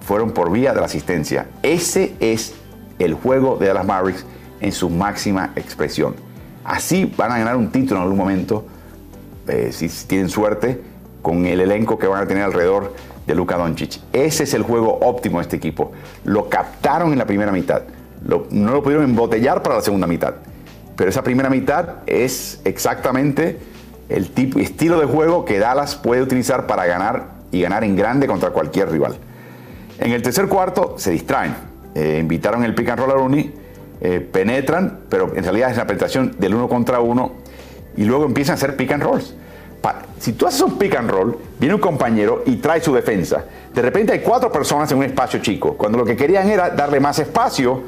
[0.00, 1.46] fueron por vía de la asistencia.
[1.62, 2.54] Ese es
[2.98, 4.24] el juego de Dallas Mavericks
[4.60, 6.14] en su máxima expresión.
[6.64, 8.66] Así van a ganar un título en algún momento,
[9.46, 10.80] eh, si tienen suerte,
[11.22, 12.94] con el elenco que van a tener alrededor
[13.26, 14.00] de Luka Doncic.
[14.12, 15.92] Ese es el juego óptimo de este equipo.
[16.24, 17.82] Lo captaron en la primera mitad.
[18.22, 20.34] no lo pudieron embotellar para la segunda mitad.
[20.96, 23.58] Pero esa primera mitad es exactamente
[24.08, 28.26] el tipo, estilo de juego que Dallas puede utilizar para ganar y ganar en grande
[28.26, 29.16] contra cualquier rival.
[29.98, 31.54] En el tercer cuarto se distraen.
[31.94, 33.65] Eh, invitaron el pick and roll a Rooney
[34.00, 37.32] eh, penetran, pero en realidad es la penetración del uno contra uno
[37.96, 39.34] y luego empiezan a hacer pick and rolls.
[40.18, 43.44] si tú haces un pick and roll, viene un compañero y trae su defensa.
[43.72, 47.00] De repente hay cuatro personas en un espacio chico, cuando lo que querían era darle
[47.00, 47.82] más espacio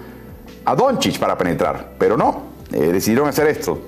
[0.64, 2.42] a Doncic para penetrar, pero no,
[2.72, 3.82] eh, decidieron hacer esto.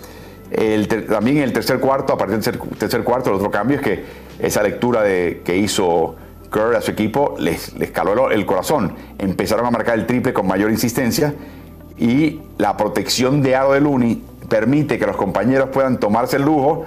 [1.09, 4.05] también en el tercer cuarto, a partir del tercer, cuarto, el otro cambio es que
[4.39, 6.17] esa lectura de, que hizo
[6.53, 8.95] Kerr a su equipo les caló el corazón.
[9.19, 11.33] Empezaron a marcar el triple con mayor insistencia
[12.01, 16.87] y la protección de aro de Luni permite que los compañeros puedan tomarse el lujo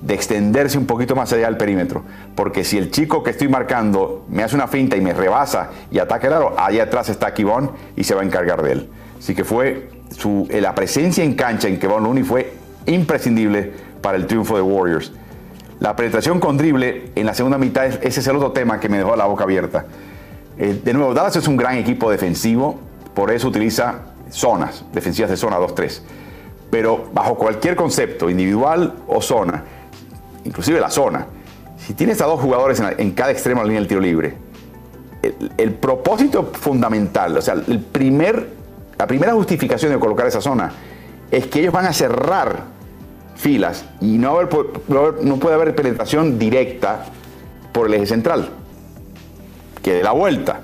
[0.00, 2.02] de extenderse un poquito más allá del perímetro.
[2.34, 5.98] Porque si el chico que estoy marcando me hace una finta y me rebasa y
[5.98, 8.88] ataca el aro, allá atrás está Kibon y se va a encargar de él.
[9.18, 12.54] Así que fue su, eh, la presencia en cancha en Kevon Looney fue
[12.86, 15.12] imprescindible para el triunfo de Warriors.
[15.80, 18.96] La penetración con drible en la segunda mitad, ese es el otro tema que me
[18.96, 19.84] dejó la boca abierta.
[20.58, 22.78] Eh, de nuevo, Dallas es un gran equipo defensivo,
[23.14, 26.00] por eso utiliza zonas, defensivas de zona 2-3.
[26.70, 29.64] Pero bajo cualquier concepto, individual o zona,
[30.44, 31.26] inclusive la zona,
[31.78, 34.34] si tienes a dos jugadores en, cada extremo de la línea del tiro libre,
[35.56, 38.48] el, propósito fundamental, o sea, el primer,
[38.98, 40.72] la primera justificación de colocar esa zona
[41.30, 42.64] es que ellos van a cerrar
[43.36, 44.38] filas y no,
[44.88, 47.04] no puede haber penetración directa
[47.72, 48.50] por el eje central.
[49.82, 50.60] Que dé la vuelta,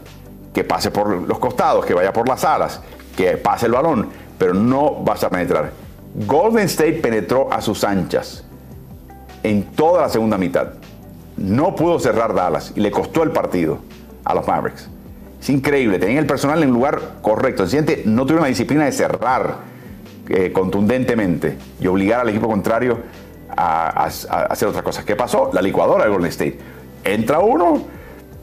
[0.52, 2.80] que pase por los costados, que vaya por las alas,
[3.16, 5.72] que pase el balón, pero no vas a penetrar.
[6.26, 8.44] Golden State penetró a sus anchas
[9.42, 10.68] en toda la segunda mitad.
[11.36, 13.78] No pudo cerrar Dallas y le costó el partido
[14.24, 14.88] a los Mavericks.
[15.40, 17.64] Es increíble, tenían el personal en el lugar correcto.
[17.64, 19.56] El siguiente no tuvieron la disciplina de cerrar
[20.28, 22.98] eh, contundentemente y obligar al equipo contrario
[23.56, 25.04] a, a hacer otras cosas.
[25.04, 25.50] ¿Qué pasó?
[25.52, 26.58] La licuadora de Golden State.
[27.04, 27.82] Entra uno,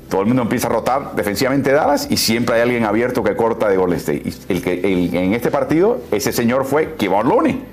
[0.10, 3.70] todo el mundo empieza a rotar defensivamente Dallas y siempre hay alguien abierto que corta
[3.70, 4.02] de Golden
[4.50, 7.64] el que, en este partido, ese señor fue Kevon Looney.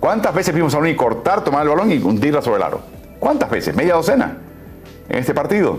[0.00, 2.80] ¿Cuántas veces vimos a Looney cortar, tomar el balón y hundirla sobre el aro?
[3.18, 3.76] ¿Cuántas veces?
[3.76, 4.38] Media docena
[5.08, 5.78] en este partido.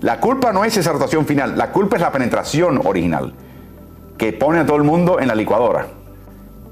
[0.00, 3.34] La culpa no es esa rotación final, la culpa es la penetración original,
[4.16, 5.88] que pone a todo el mundo en la licuadora.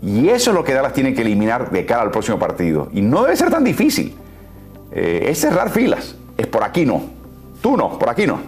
[0.02, 2.88] Y eso es lo que Dallas tiene que eliminar de cara al próximo partido.
[2.92, 4.16] Y no debe ser tan difícil.
[4.92, 6.16] Eh, es cerrar filas.
[6.38, 7.19] Es por aquí no.
[7.60, 8.38] Tú no, por aquí no.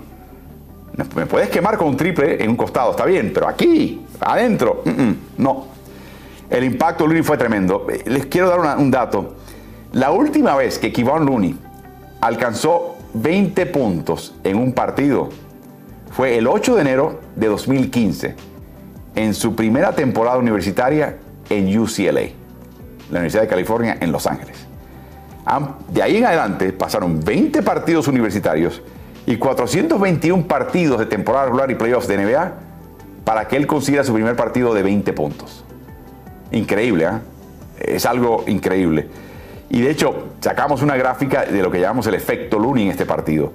[1.14, 4.82] Me puedes quemar con un triple en un costado, está bien, pero aquí, adentro,
[5.38, 5.66] no.
[6.50, 7.86] El impacto Looney fue tremendo.
[8.04, 9.36] Les quiero dar un dato.
[9.92, 11.56] La última vez que Kevon Looney
[12.20, 15.30] alcanzó 20 puntos en un partido
[16.10, 18.36] fue el 8 de enero de 2015,
[19.14, 22.20] en su primera temporada universitaria en UCLA,
[23.10, 24.66] la Universidad de California en Los Ángeles.
[25.88, 28.82] de ahí en adelante pasaron 20 partidos universitarios
[29.26, 32.52] y 421 partidos de temporada regular y playoffs de NBA
[33.24, 35.64] para que él consiga su primer partido de 20 puntos.
[36.50, 37.94] Increíble, ¿eh?
[37.94, 39.08] Es algo increíble.
[39.70, 43.06] Y de hecho, sacamos una gráfica de lo que llamamos el efecto Looney en este
[43.06, 43.52] partido.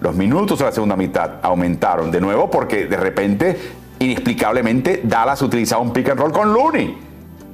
[0.00, 3.58] Los minutos de la segunda mitad aumentaron de nuevo porque de repente,
[3.98, 6.96] inexplicablemente, Dallas utilizaba un pick and roll con Looney,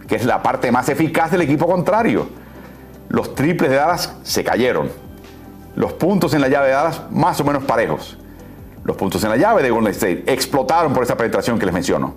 [0.07, 2.29] que es la parte más eficaz del equipo contrario.
[3.09, 4.91] Los triples de Dallas se cayeron.
[5.75, 8.19] Los puntos en la llave de Dallas más o menos parejos.
[8.85, 12.15] Los puntos en la llave de Golden State explotaron por esa penetración que les menciono.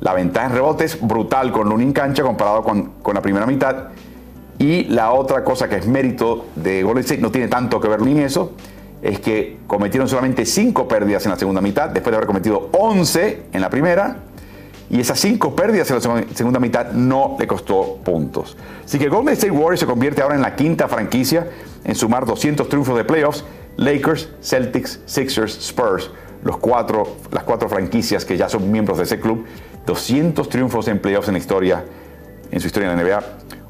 [0.00, 3.90] La ventaja en rebotes brutal con Looney en cancha comparado con, con la primera mitad
[4.58, 8.00] y la otra cosa que es mérito de Golden State, no tiene tanto que ver
[8.02, 8.52] ni eso,
[9.02, 13.42] es que cometieron solamente 5 pérdidas en la segunda mitad, después de haber cometido 11
[13.52, 14.18] en la primera,
[14.90, 18.56] y esas 5 pérdidas en la segunda mitad no le costó puntos.
[18.84, 21.48] Así que Golden State Warriors se convierte ahora en la quinta franquicia
[21.84, 23.44] en sumar 200 triunfos de playoffs.
[23.76, 26.10] Lakers, Celtics, Sixers, Spurs,
[26.44, 29.44] los cuatro, las cuatro franquicias que ya son miembros de ese club,
[29.86, 31.84] 200 triunfos en playoffs en historia,
[32.50, 33.22] en su historia en la NBA.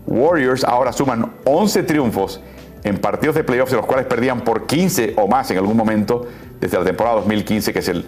[0.07, 2.41] Warriors ahora suman 11 triunfos
[2.83, 6.27] en partidos de playoffs en los cuales perdían por 15 o más en algún momento
[6.61, 8.07] desde la temporada 2015, que es el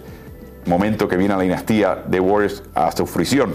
[0.67, 3.55] momento que viene a la dinastía de Warriors a su fruición.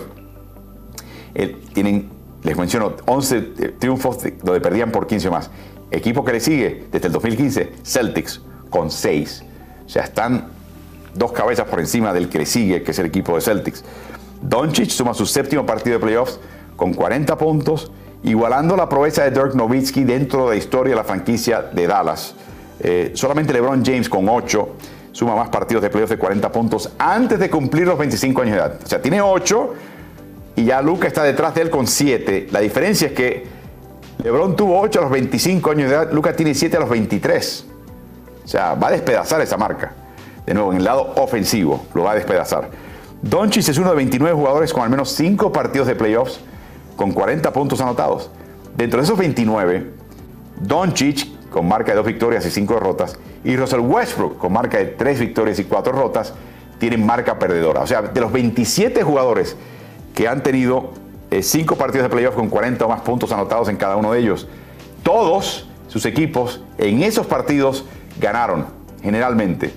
[1.74, 2.10] tienen,
[2.44, 5.52] les menciono, 11 eh, triunfos donde perdían por 15 o más.
[5.92, 9.44] Equipo que le sigue desde el 2015, Celtics, con 6.
[9.86, 10.48] O sea, están
[11.14, 13.84] dos cabezas por encima del que le sigue, que es el equipo de Celtics.
[14.42, 16.40] Doncic suma su séptimo partido de playoffs
[16.76, 17.92] con 40 puntos
[18.24, 22.36] igualando la proeza de Dirk Nowitzki dentro de la historia de la franquicia de Dallas.
[22.80, 24.70] Eh, solamente LeBron James con 8
[25.12, 28.60] suma más partidos de playoffs de 40 puntos antes de cumplir los 25 años de
[28.60, 28.80] edad.
[28.84, 29.74] O sea, tiene 8
[30.56, 32.48] y ya Luca está detrás de él con 7.
[32.52, 33.46] La diferencia es que
[34.24, 37.66] LeBron tuvo 8 a los 25 años de edad, Luca tiene 7 a los 23.
[38.44, 39.94] O sea, va a despedazar esa marca.
[40.46, 42.70] De nuevo, en el lado ofensivo, lo va a despedazar.
[43.22, 46.40] Doncic es uno de 29 jugadores con al menos 5 partidos de playoffs
[46.96, 48.30] con 40 puntos anotados.
[48.76, 49.92] Dentro de esos 29,
[50.60, 54.86] Doncic con marca de 2 victorias y 5 derrotas y Russell Westbrook con marca de
[54.86, 56.34] 3 victorias y 4 derrotas
[56.80, 57.82] tienen marca perdedora.
[57.82, 59.56] O sea, de los 27 jugadores
[60.16, 60.92] que han tenido
[61.40, 64.20] 5 eh, partidos de playoff con 40 o más puntos anotados en cada uno de
[64.20, 64.48] ellos,
[65.04, 67.86] todos sus equipos en esos partidos
[68.20, 68.66] ganaron,
[69.02, 69.74] generalmente.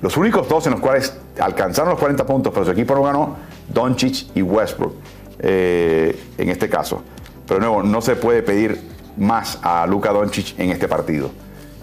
[0.00, 3.36] Los únicos dos en los cuales alcanzaron los 40 puntos, pero su equipo no ganó,
[3.68, 4.94] Doncic y Westbrook.
[5.38, 7.02] Eh, en este caso.
[7.46, 8.80] Pero de nuevo, no se puede pedir
[9.16, 11.30] más a Luka Doncic en este partido.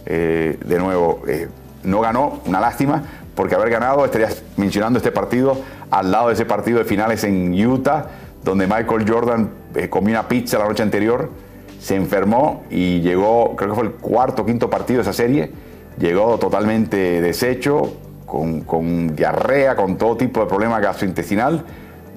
[0.05, 1.47] Eh, de nuevo, eh,
[1.83, 3.03] no ganó, una lástima,
[3.35, 5.57] porque haber ganado estarías mencionando este partido
[5.91, 8.07] al lado de ese partido de finales en Utah,
[8.43, 9.49] donde Michael Jordan
[9.89, 11.29] comió una pizza la noche anterior,
[11.79, 15.51] se enfermó y llegó, creo que fue el cuarto o quinto partido de esa serie,
[15.97, 21.63] llegó totalmente deshecho, con, con diarrea, con todo tipo de problema gastrointestinal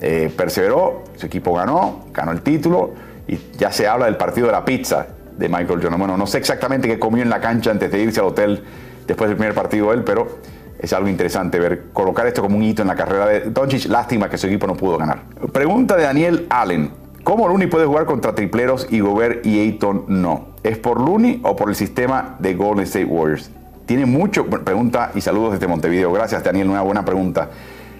[0.00, 2.92] eh, perseveró, su equipo ganó, ganó el título
[3.26, 5.98] y ya se habla del partido de la pizza de Michael Jordan.
[5.98, 8.62] Bueno, no sé exactamente qué comió en la cancha antes de irse al hotel
[9.06, 10.38] después del primer partido él, pero
[10.78, 13.86] es algo interesante ver, colocar esto como un hito en la carrera de Doncic.
[13.86, 15.22] Lástima que su equipo no pudo ganar.
[15.52, 16.90] Pregunta de Daniel Allen.
[17.24, 20.48] ¿Cómo Looney puede jugar contra tripleros y Gobert y Ayton no?
[20.62, 23.50] ¿Es por Looney o por el sistema de Golden State Warriors?
[23.84, 26.12] Tiene mucho, pregunta y saludos desde Montevideo.
[26.12, 27.50] Gracias Daniel, una buena pregunta.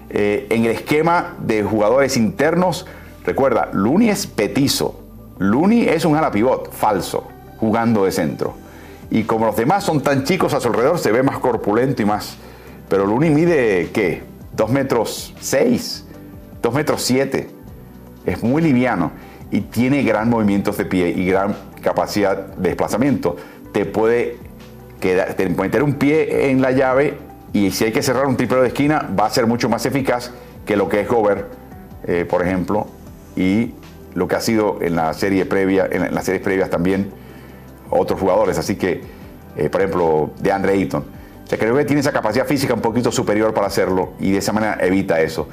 [0.09, 2.85] Eh, en el esquema de jugadores internos,
[3.25, 5.01] recuerda, Looney es petizo.
[5.39, 8.53] Looney es un ala pivot falso, jugando de centro.
[9.09, 12.05] Y como los demás son tan chicos a su alrededor, se ve más corpulento y
[12.05, 12.37] más.
[12.89, 14.23] Pero Looney mide, ¿qué?
[14.55, 16.05] 2 metros 6,
[16.61, 17.49] 2 metros 7.
[18.25, 19.11] Es muy liviano
[19.51, 23.35] y tiene gran movimientos de pie y gran capacidad de desplazamiento.
[23.71, 24.37] Te puede,
[24.99, 27.17] quedar, meter un pie en la llave
[27.53, 30.31] y si hay que cerrar un triple de esquina, va a ser mucho más eficaz
[30.65, 31.47] que lo que es Gobert,
[32.05, 32.87] eh, por ejemplo,
[33.35, 33.73] y
[34.13, 37.11] lo que ha sido en en las series previas también
[37.89, 38.57] otros jugadores.
[38.57, 39.01] Así que,
[39.55, 41.05] eh, por ejemplo, de Andre Ayton.
[41.47, 44.37] O sea, creo que tiene esa capacidad física un poquito superior para hacerlo y de
[44.37, 45.47] esa manera evita eso.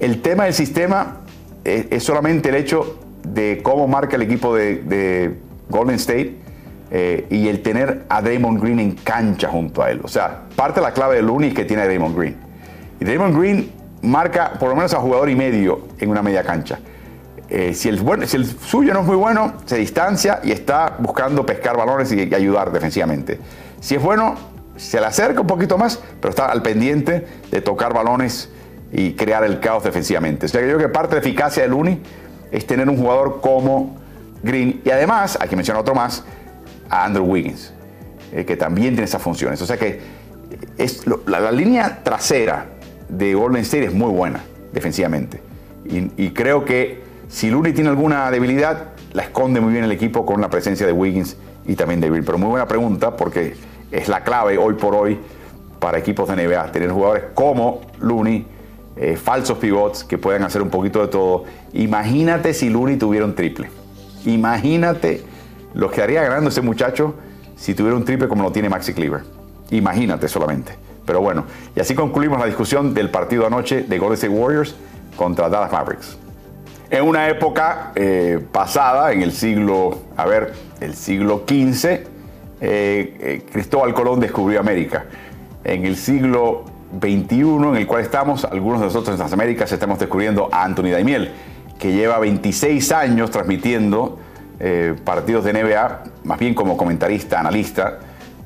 [0.00, 1.20] El tema del sistema
[1.64, 5.38] es, solamente el hecho de cómo marca el equipo de
[5.70, 6.48] Golden State
[6.90, 10.00] eh, y el tener a Draymond Green en cancha junto a él.
[10.02, 12.36] O sea, parte de la clave de Looney que tiene a Draymond Green.
[12.98, 13.70] Y Draymond Green
[14.02, 16.78] marca por lo menos a jugador y medio en una media cancha.
[17.50, 21.44] Eh, si, el, si, el, suyo no es muy bueno, se distancia y está buscando
[21.44, 23.38] pescar balones y, ayudar defensivamente.
[23.80, 24.34] Si es bueno,
[24.78, 28.48] se le acerca un poquito más, pero está al pendiente de tocar balones
[28.92, 30.46] y crear el caos defensivamente.
[30.46, 32.00] O sea, yo creo que parte de la eficacia de Looney
[32.50, 33.96] es tener un jugador como
[34.42, 34.80] Green.
[34.84, 36.24] Y además, hay que otro más,
[36.88, 37.72] a Andrew Wiggins,
[38.32, 39.60] eh, que también tiene esas funciones.
[39.60, 40.00] O sea que
[40.78, 42.66] es, la, línea trasera
[43.08, 44.40] de Golden State es muy buena
[44.72, 45.40] defensivamente.
[45.84, 50.40] Y, creo que si Looney tiene alguna debilidad, la esconde muy bien el equipo con
[50.42, 51.36] la presencia de Wiggins
[51.66, 52.24] y también de Bill.
[52.24, 53.54] Pero muy buena pregunta porque
[53.90, 55.18] es la clave hoy por hoy
[55.78, 58.46] para equipos de NBA, tener jugadores como Looney,
[58.96, 61.44] eh, falsos pivots que puedan hacer un poquito de todo.
[61.72, 63.70] Imagínate si Looney tuviera un triple.
[64.24, 65.22] Imagínate
[65.74, 67.14] lo que haría ganando ese muchacho
[67.56, 69.22] si tuviera un triple como lo tiene Maxi Cleaver.
[69.70, 70.72] Imagínate solamente.
[71.06, 74.74] Pero bueno, y así concluimos la discusión del partido anoche de Golden State Warriors
[75.16, 76.18] contra Dallas Mavericks.
[76.90, 82.17] En una época eh, pasada, en el siglo, a ver, el siglo XV,
[82.60, 85.04] eh, Cristóbal Colón descubrió América
[85.64, 86.64] en el siglo
[87.00, 90.90] XXI en el cual estamos, algunos de nosotros en las Américas estamos descubriendo a Anthony
[90.90, 91.32] Daimiel,
[91.78, 94.18] que lleva 26 años transmitiendo
[94.60, 97.98] eh, partidos de NBA, más bien como comentarista, analista,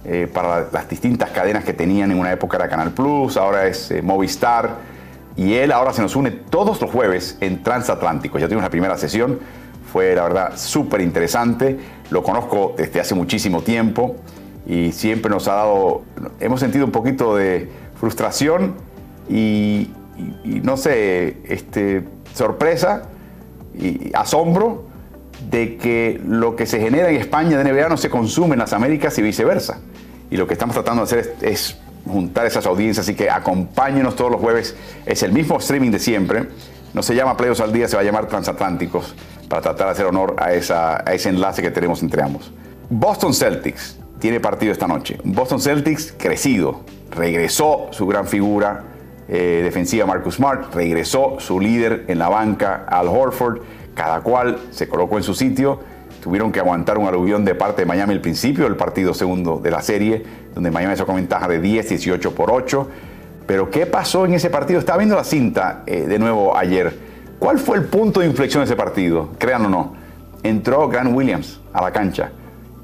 [0.04, 3.90] eh, para las distintas cadenas que tenían en una época era Canal Plus, ahora es
[3.92, 4.78] eh, Movistar,
[5.36, 8.38] y él ahora se nos une todos los jueves en Transatlántico.
[8.38, 9.38] Ya tuvimos la primera sesión,
[9.92, 11.78] fue la verdad súper interesante,
[12.10, 14.16] lo conozco desde hace muchísimo tiempo
[14.66, 16.02] y siempre nos ha dado,
[16.40, 17.68] hemos sentido un poquito de
[18.00, 18.74] frustración
[19.28, 19.90] y,
[20.44, 23.02] no sé, este, sorpresa
[23.78, 24.86] y asombro
[25.50, 28.72] de que lo que se genera en España de NBA no se consume en las
[28.72, 29.78] Américas y viceversa.
[30.30, 34.30] Y lo que estamos tratando de hacer es, juntar esas audiencias, así que acompáñenos todos
[34.30, 34.74] los jueves.
[35.04, 36.48] Es el mismo streaming de siempre.
[36.94, 39.14] No se llama Playos al Día, se va a llamar Transatlánticos
[39.48, 42.52] para tratar de hacer honor a, esa, a ese enlace que tenemos entre ambos.
[42.90, 45.18] Boston Celtics tiene partido esta noche.
[45.24, 48.84] Boston Celtics crecido, regresó su gran figura
[49.28, 53.62] eh, defensiva Marcus Smart, regresó su líder en la banca Al Horford,
[53.94, 55.80] cada cual se colocó en su sitio.
[56.22, 59.70] Tuvieron que aguantar un aluvión de parte de Miami al principio del partido segundo de
[59.70, 60.22] la serie,
[60.54, 62.88] donde Miami sacó ventaja de 10, 18 por 8.
[63.46, 64.78] Pero ¿qué pasó en ese partido?
[64.78, 66.96] Estaba viendo la cinta eh, de nuevo ayer.
[67.38, 69.30] ¿Cuál fue el punto de inflexión de ese partido?
[69.38, 69.94] Crean o no.
[70.42, 72.30] Entró Grant Williams a la cancha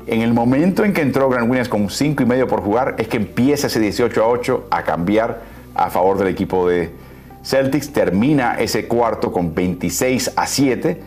[0.08, 3.08] en el momento en que entró Grant Williams con 5 y medio por jugar, es
[3.08, 5.42] que empieza ese 18 a 8 a cambiar
[5.74, 6.90] a favor del equipo de
[7.44, 7.92] Celtics.
[7.92, 11.00] Termina ese cuarto con 26 a 7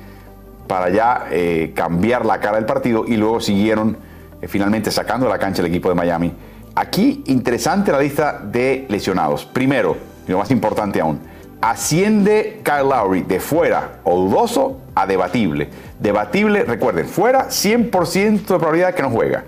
[0.67, 3.97] para ya eh, cambiar la cara del partido y luego siguieron
[4.39, 6.31] eh, finalmente sacando de la cancha el equipo de Miami.
[6.75, 9.45] Aquí interesante la lista de lesionados.
[9.45, 11.19] Primero, y lo más importante aún,
[11.59, 15.69] asciende Kyle Lowry de fuera o dudoso a debatible.
[15.99, 19.43] Debatible, recuerden, fuera 100% de probabilidad de que no juega.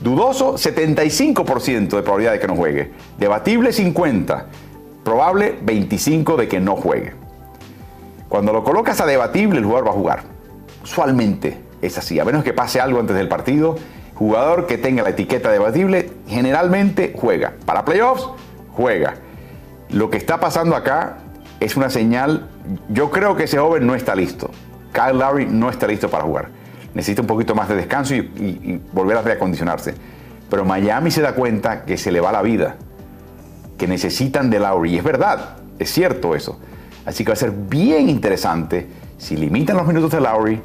[0.00, 2.90] Dudoso 75% de probabilidad de que no juegue.
[3.18, 4.46] Debatible 50.
[5.04, 7.12] Probable 25 de que no juegue.
[8.28, 10.22] Cuando lo colocas a debatible, el jugador va a jugar.
[10.82, 13.76] Usualmente es así, a menos que pase algo antes del partido.
[14.14, 17.54] Jugador que tenga la etiqueta debatible generalmente juega.
[17.66, 18.28] Para playoffs,
[18.72, 19.14] juega.
[19.90, 21.18] Lo que está pasando acá
[21.60, 22.48] es una señal.
[22.88, 24.50] Yo creo que ese joven no está listo.
[24.92, 26.48] Kyle Lowry no está listo para jugar.
[26.94, 29.94] Necesita un poquito más de descanso y, volver a reacondicionarse.
[30.48, 32.76] Pero Miami se da cuenta que se le va la vida,
[33.76, 34.94] que necesitan de Lowry.
[34.94, 36.60] Y es verdad, es cierto eso.
[37.04, 38.86] Así que va a ser bien interesante
[39.18, 40.62] si limitan los minutos de Lowry,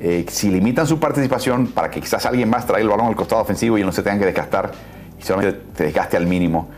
[0.00, 3.42] eh, si limitan su participación para que quizás alguien más traiga el balón al costado
[3.42, 4.72] ofensivo y no se tengan que desgastar
[5.18, 6.68] y solamente se desgaste al mínimo.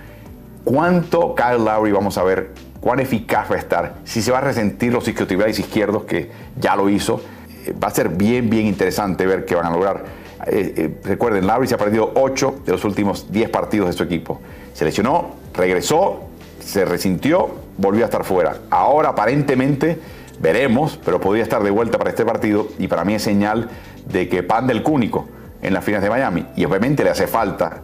[0.65, 2.51] ¿Cuánto Kyle Lowry vamos a ver
[2.85, 6.77] cuán eficaz va a estar, si se va a resentir los isquiotibiales izquierdos, que ya
[6.77, 7.19] lo hizo.
[7.65, 10.05] Eh, va a ser bien, bien interesante ver qué van a lograr.
[10.47, 14.43] Eh, recuerden, Lowry se ha perdido 8 de los últimos 10 partidos de su equipo.
[14.75, 16.25] Se lesionó, regresó,
[16.61, 18.59] se resintió, volvió a estar fuera.
[18.69, 19.99] Ahora aparentemente
[20.41, 23.69] veremos, pero podría estar de vuelta para este partido y para mí es señal
[24.07, 25.27] de que pan del cúnico
[25.63, 27.83] en las finales de Miami y obviamente le hace falta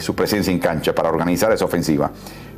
[0.00, 2.10] su presencia en cancha para organizar esa ofensiva.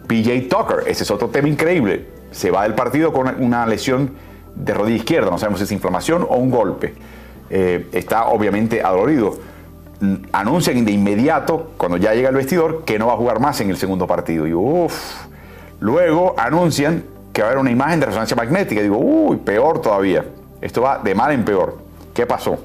[0.07, 2.07] PJ Tucker, ese es otro tema increíble.
[2.31, 4.13] Se va del partido con una lesión
[4.55, 6.95] de rodilla izquierda, no sabemos si es inflamación o un golpe.
[7.51, 9.39] Eh, está obviamente adolorido.
[10.33, 13.71] Anuncian de inmediato, cuando ya llega al vestidor, que no va a jugar más en
[13.71, 14.47] el segundo partido.
[14.47, 15.27] Y uff.
[15.81, 17.05] Luego anuncian
[17.37, 18.80] que va a haber una imagen de resonancia magnética.
[18.80, 20.24] Y digo, uy, peor todavía.
[20.62, 21.76] Esto va de mal en peor.
[22.14, 22.57] ¿Qué pasó?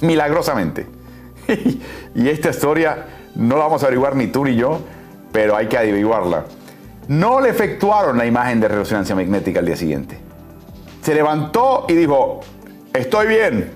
[0.00, 0.86] Milagrosamente.
[2.14, 4.78] y esta historia no la vamos a averiguar ni tú ni yo
[5.32, 6.44] pero hay que averiguarla.
[7.08, 10.18] No le efectuaron la imagen de resonancia magnética al día siguiente.
[11.02, 12.40] Se levantó y dijo,
[12.92, 13.72] estoy bien,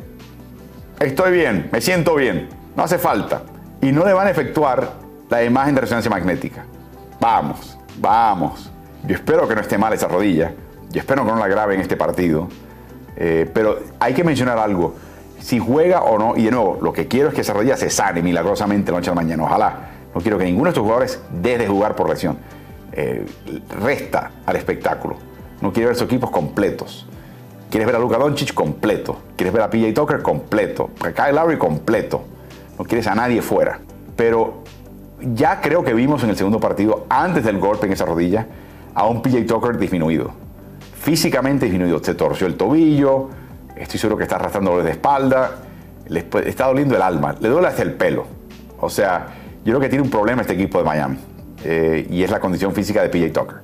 [1.00, 3.42] estoy bien, me siento bien, no hace falta.
[3.80, 4.92] Y no le van a efectuar
[5.28, 6.64] la imagen de resonancia magnética.
[7.20, 8.71] Vamos, vamos.
[9.05, 10.53] Yo espero que no esté mal esa rodilla.
[10.90, 12.48] Yo espero que no la grabe en este partido.
[13.16, 14.94] Eh, pero hay que mencionar algo.
[15.40, 16.36] si juega o no.
[16.36, 19.11] Y de nuevo, lo que quiero es que esa rodilla se sane milagrosamente la noche
[19.11, 19.44] a la mañana.
[19.44, 19.90] Ojalá.
[20.14, 22.38] No quiero que ninguno de estos jugadores deje de jugar por lesión.
[22.92, 23.26] Eh,
[23.80, 25.16] resta al espectáculo.
[25.61, 27.07] No quiero ver sus equipos completos.
[27.70, 29.18] Quieres ver a Luka Doncic completo.
[29.34, 30.90] Quieres ver a PJ Tucker completo.
[31.00, 32.22] A Kyle Lowry completo.
[32.78, 33.80] No quieres a nadie fuera.
[34.14, 34.62] Pero
[35.20, 38.46] ya creo que vimos en el segundo partido, antes del golpe en esa rodilla,
[38.95, 40.32] a un PJ Tucker disminuido.
[41.01, 42.03] Físicamente disminuido.
[42.03, 43.28] Se torció el tobillo.
[43.76, 45.51] Estoy seguro que está arrastrando dolores de espalda.
[46.09, 47.34] Le está doliendo el alma.
[47.40, 48.26] Le duele hasta el pelo.
[48.80, 49.28] O sea,
[49.64, 51.18] yo creo que tiene un problema este equipo de Miami.
[51.64, 53.59] Eh, y es la condición física de PJ Tucker.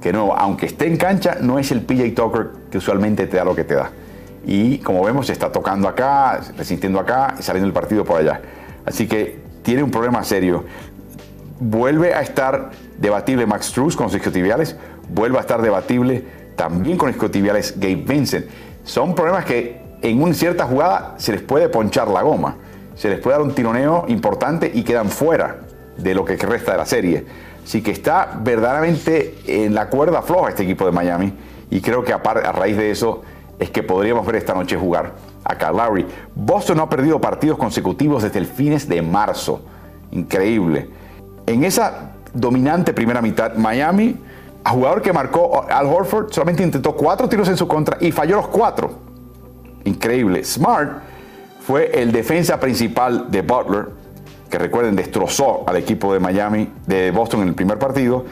[0.00, 3.44] Que no, aunque esté en cancha, no es el PJ Tucker que usualmente te da
[3.44, 3.90] lo que te da.
[4.46, 8.40] Y como vemos, está tocando acá, resistiendo acá y saliendo el partido por allá.
[8.86, 10.64] Así que tiene un problema serio.
[11.60, 14.76] Vuelve a estar debatible Max Truss con sus isquiotibiales,
[15.08, 16.24] vuelve a estar debatible
[16.56, 18.46] también con isquiotibiales Gabe Vincent.
[18.84, 22.56] Son problemas que en una cierta jugada se les puede ponchar la goma,
[22.94, 25.58] se les puede dar un tironeo importante y quedan fuera
[25.96, 27.26] de lo que resta de la serie.
[27.64, 31.34] Así que está verdaderamente en la cuerda floja este equipo de Miami
[31.70, 33.22] y creo que a, raíz de eso
[33.58, 35.12] es que podríamos ver esta noche jugar
[35.44, 36.06] a Lowry.
[36.34, 39.62] Boston no ha perdido partidos consecutivos desde el fines de marzo.
[40.12, 40.88] Increíble.
[41.48, 44.14] En esa dominante primera mitad, Miami,
[44.62, 48.36] a jugador que marcó Al Horford, solamente intentó cuatro tiros en su contra y falló
[48.36, 48.90] los cuatro.
[49.84, 50.44] Increíble.
[50.44, 50.98] Smart
[51.60, 53.86] fue el defensa principal de Butler
[54.50, 58.26] que recuerden destrozó al equipo de Miami, de Boston en el primer partido,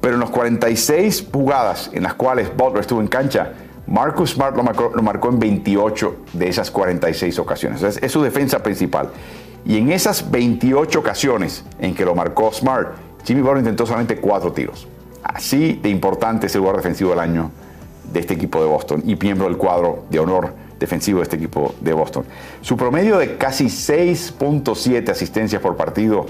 [0.00, 3.52] pero en los 46 jugadas en las cuales Butler estuvo en cancha,
[3.86, 4.62] Marcus Smart lo
[5.02, 7.82] marcó, en 28 de esas 46 ocasiones.
[7.82, 9.10] Es, es su defensa principal.
[9.64, 12.94] Y en esas 28 ocasiones en que lo marcó Smart,
[13.24, 14.88] Jimmy Butler intentó solamente cuatro tiros.
[15.22, 17.50] Así de importante es el lugar defensivo del año
[18.12, 21.74] de este equipo de Boston y miembro del cuadro de honor defensivo de este equipo
[21.80, 22.24] de Boston.
[22.60, 26.26] Su promedio de casi 6.7 asistencias por partido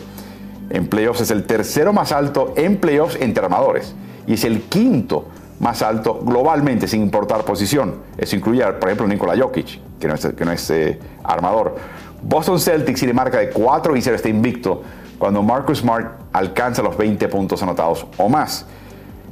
[0.68, 3.95] en playoffs es el tercero más alto en playoffs entre armadores
[4.26, 5.26] y es el quinto
[5.59, 7.95] más alto globalmente sin importar posición.
[8.18, 11.76] Eso incluye, por ejemplo, Nikola Jokic, que no es, que no es eh, armador.
[12.23, 14.83] Boston Celtics tiene marca de 4 y 0 está invicto
[15.18, 18.66] cuando Marcus Smart alcanza los 20 puntos anotados o más.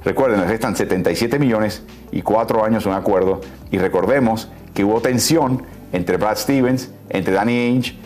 [0.04, 3.40] Recuerden, les restan 77 millones y 4 años un acuerdo.
[3.70, 5.62] Y recordemos que hubo tensión
[5.92, 7.96] entre Brad Stevens, entre Danny Ainge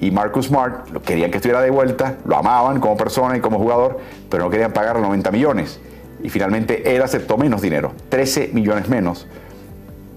[0.00, 0.90] y Marcus Smart.
[1.02, 3.98] Querían que estuviera de vuelta, lo amaban como persona y como jugador,
[4.30, 5.80] pero no querían pagar los 90 millones.
[6.22, 9.26] Y finalmente él aceptó menos dinero, 13 millones menos,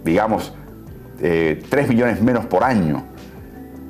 [0.04, 0.54] digamos,
[1.20, 3.04] 3 eh, millones menos por año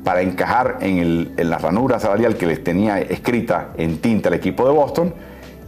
[0.04, 4.74] para encajar en, la ranura salarial que les tenía escrita en tinta el equipo de
[4.74, 5.14] Boston.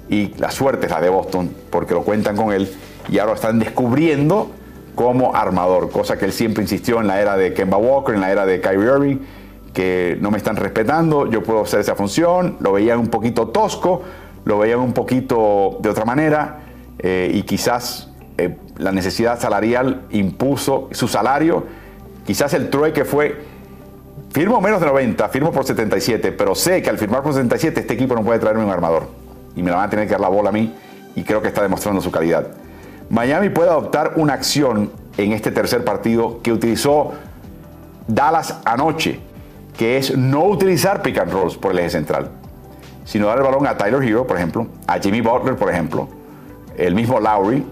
[0.09, 2.69] Y la suerte es la de Boston, porque lo cuentan con él.
[3.09, 4.51] Y ahora están descubriendo
[4.95, 8.31] como armador, cosa que él siempre insistió en la era de Kemba Walker, en la
[8.31, 9.17] era de Kyrie Irving,
[9.73, 14.01] que no me están respetando, yo puedo hacer esa función, lo veían un poquito tosco,
[14.43, 16.59] lo veían un poquito de otra manera
[16.99, 21.65] eh, y quizás eh, la necesidad salarial impuso su salario,
[22.25, 23.50] quizás el trueque fue,
[24.31, 27.93] firmo menos de 90, firmo por 77, pero sé que al firmar por 77 este
[27.93, 29.07] equipo no puede traerme un armador
[29.55, 30.73] y me la van a tener que dar la bola a mí
[31.15, 32.47] y creo que está demostrando su calidad.
[33.09, 37.11] Miami puede adoptar una acción en este tercer partido que utilizó
[38.07, 39.19] Dallas anoche,
[39.77, 42.29] que es no utilizar pick and rolls por el eje central,
[43.03, 46.07] sino dar el balón a Tyler Hero, por ejemplo, a Jimmy Butler, por ejemplo,
[46.77, 47.65] el mismo Lowry,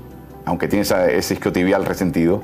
[0.43, 2.43] aunque tiene ese isquiotibial resentido,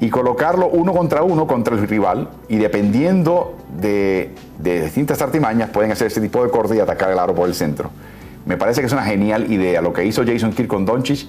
[0.00, 5.92] y colocarlo uno contra uno contra el rival, y dependiendo de, de distintas artimañas, pueden
[5.92, 7.90] hacer ese tipo de corte y atacar el aro por el centro.
[8.46, 9.80] Me parece que es una genial idea.
[9.80, 11.26] Lo que hizo Jason Kidd con Doncic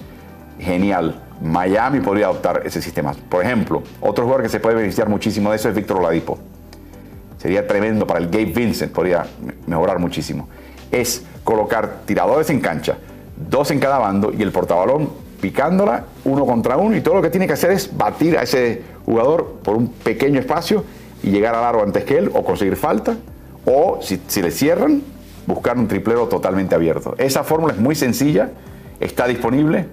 [0.58, 1.22] genial.
[1.42, 3.14] Miami podría adoptar ese sistema.
[3.28, 6.38] Por ejemplo, otro jugador que se puede beneficiar muchísimo de eso es Víctor Oladipo.
[7.38, 9.26] Sería tremendo para el Gabe Vincent, podría
[9.66, 10.48] mejorar muchísimo.
[10.90, 12.96] Es colocar tiradores en cancha,
[13.36, 15.10] dos en cada bando y el portabalón
[15.40, 18.82] picándola uno contra uno y todo lo que tiene que hacer es batir a ese
[19.04, 20.84] jugador por un pequeño espacio
[21.22, 23.16] y llegar al aro antes que él o conseguir falta
[23.64, 25.02] o si, si le cierran
[25.46, 27.14] buscar un triplero totalmente abierto.
[27.18, 28.50] Esa fórmula es muy sencilla,
[29.00, 29.86] está disponible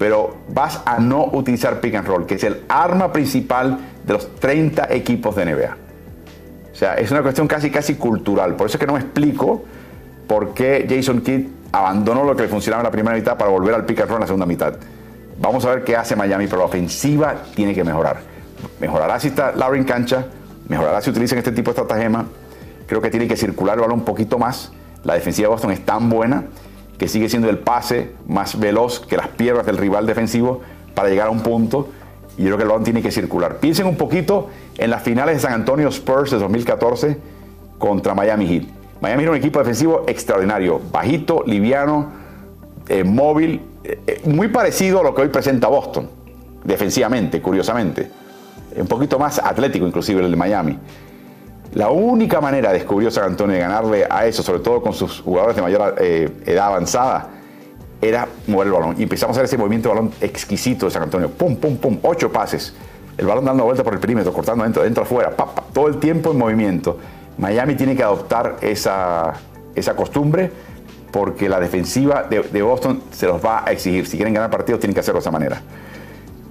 [0.00, 4.34] pero vas a no utilizar pick and roll, que es el arma principal de los
[4.36, 5.76] 30 equipos de NBA.
[6.72, 8.56] O sea, es una cuestión casi, casi cultural.
[8.56, 9.62] Por eso es que no me explico
[10.30, 13.74] por qué Jason Kidd abandonó lo que le funcionaba en la primera mitad para volver
[13.74, 14.74] al pick and roll en la segunda mitad.
[15.40, 18.20] Vamos a ver qué hace Miami, pero la ofensiva tiene que mejorar.
[18.78, 20.26] Mejorará si está Lauren en cancha,
[20.68, 22.26] mejorará si utilizan este tipo de estratagema.
[22.86, 24.70] Creo que tiene que circular el balón un poquito más.
[25.02, 26.44] La defensiva de Boston es tan buena
[26.96, 30.60] que sigue siendo el pase más veloz que las piernas del rival defensivo
[30.94, 31.88] para llegar a un punto
[32.38, 33.56] y yo creo que el balón tiene que circular.
[33.56, 37.18] Piensen un poquito en las finales de San Antonio Spurs de 2014
[37.80, 38.79] contra Miami Heat.
[39.00, 42.12] Miami era un equipo defensivo extraordinario, bajito, liviano,
[42.88, 46.10] eh, móvil, eh, eh, muy parecido a lo que hoy presenta Boston,
[46.64, 48.10] defensivamente, curiosamente.
[48.76, 50.78] Un poquito más atlético inclusive el de Miami.
[51.74, 55.56] La única manera, descubrió San Antonio, de ganarle a eso, sobre todo con sus jugadores
[55.56, 57.30] de mayor edad avanzada,
[58.02, 58.94] era mover el balón.
[58.98, 61.30] Y empezamos a hacer ese movimiento de balón exquisito de San Antonio.
[61.30, 62.74] Pum, pum, pum, ocho pases.
[63.16, 65.32] El balón dando vuelta por el perímetro, cortando dentro, dentro, afuera,
[65.72, 66.98] todo el tiempo en movimiento.
[67.40, 69.32] Miami tiene que adoptar esa,
[69.74, 70.50] esa costumbre
[71.10, 74.06] porque la defensiva de, Boston se los va a exigir.
[74.06, 75.60] Si quieren ganar partidos, tienen que hacerlo de esa manera.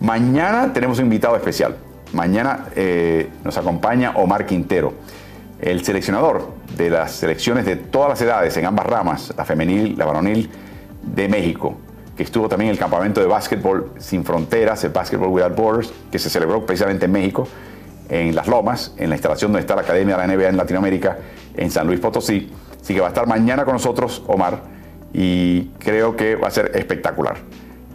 [0.02, 1.78] Mañana tenemos un invitado especial.
[2.14, 4.94] Mañana eh, nos acompaña Omar Quintero,
[5.62, 10.06] el seleccionador de las selecciones de todas las edades en ambas ramas, la femenil, la
[10.06, 10.50] varonil,
[11.04, 11.76] de México,
[12.18, 16.18] que estuvo también en el campamento de básquetbol sin fronteras, el Basketball Without Borders, que
[16.18, 17.48] se celebró precisamente en México
[18.10, 21.18] en Las Lomas, en la instalación donde está la Academia de la NBA en Latinoamérica,
[21.55, 22.51] en San Luis Potosí.
[22.82, 24.62] Así que va a estar mañana con nosotros Omar
[25.14, 27.38] y creo que va a ser espectacular.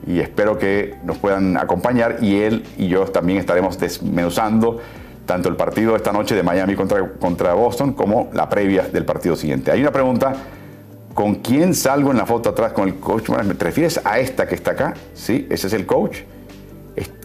[0.06, 4.80] Y espero que nos puedan acompañar y él y yo también estaremos desmenuzando
[5.26, 9.36] tanto el partido esta noche de Miami contra, contra Boston como la previa del partido
[9.36, 9.70] siguiente.
[9.70, 10.34] Hay una pregunta,
[11.14, 13.30] ¿con quién salgo en la foto atrás con el coach?
[13.56, 14.94] ¿Te refieres a esta que está acá?
[15.14, 16.18] Sí, ese es el coach.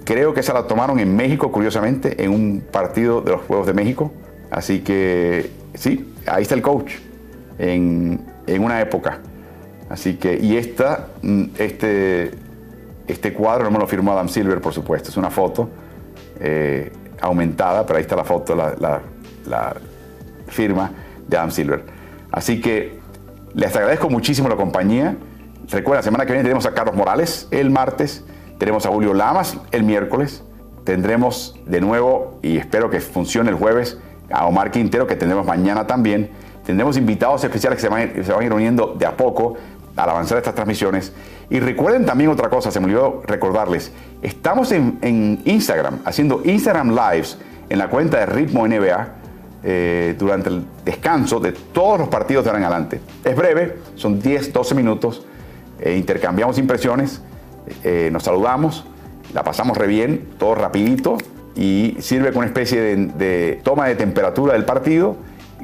[0.04, 3.74] Creo que esa la tomaron en México, curiosamente, en un partido de los Juegos de
[3.74, 4.12] México.
[4.50, 6.94] Así que sí, ahí está el coach,
[7.60, 9.20] en, una época.
[9.90, 12.32] Así que, y esta, mm, este,
[13.08, 15.70] este cuadro no me lo firmó Adam Silver, por supuesto, es una foto
[16.40, 16.92] eh,
[17.22, 19.02] aumentada, pero ahí está la foto, la,
[19.46, 19.76] la
[20.48, 20.92] firma
[21.28, 21.84] de Adam Silver.
[22.32, 23.00] Así que
[23.54, 25.16] les agradezco muchísimo la compañía.
[25.70, 28.24] Recuerda, la semana que viene tenemos a Carlos Morales el martes.
[28.60, 30.44] Tenemos a Julio Lamas el miércoles.
[30.84, 33.98] Tendremos de nuevo, y espero que funcione el jueves,
[34.30, 36.30] a Omar Quintero, que tendremos mañana también.
[36.66, 39.56] Tendremos invitados especiales que se van, a ir uniendo de a poco
[39.96, 41.14] al avanzar estas transmisiones.
[41.50, 43.92] Y recuerden también otra cosa, se me olvidó recordarles,
[44.22, 47.38] estamos en, Instagram, haciendo Instagram Lives
[47.70, 49.08] en la cuenta de Ritmo NBA
[49.64, 53.02] eh, durante el descanso de todos los partidos de ahora en adelante.
[53.24, 55.26] Es breve, son 10, 12 minutos,
[55.80, 57.22] eh, intercambiamos impresiones
[57.84, 58.86] eh, nos saludamos,
[59.34, 61.18] la pasamos re bien, todo rapidito
[61.56, 65.18] y sirve como una especie de, toma de temperatura del partido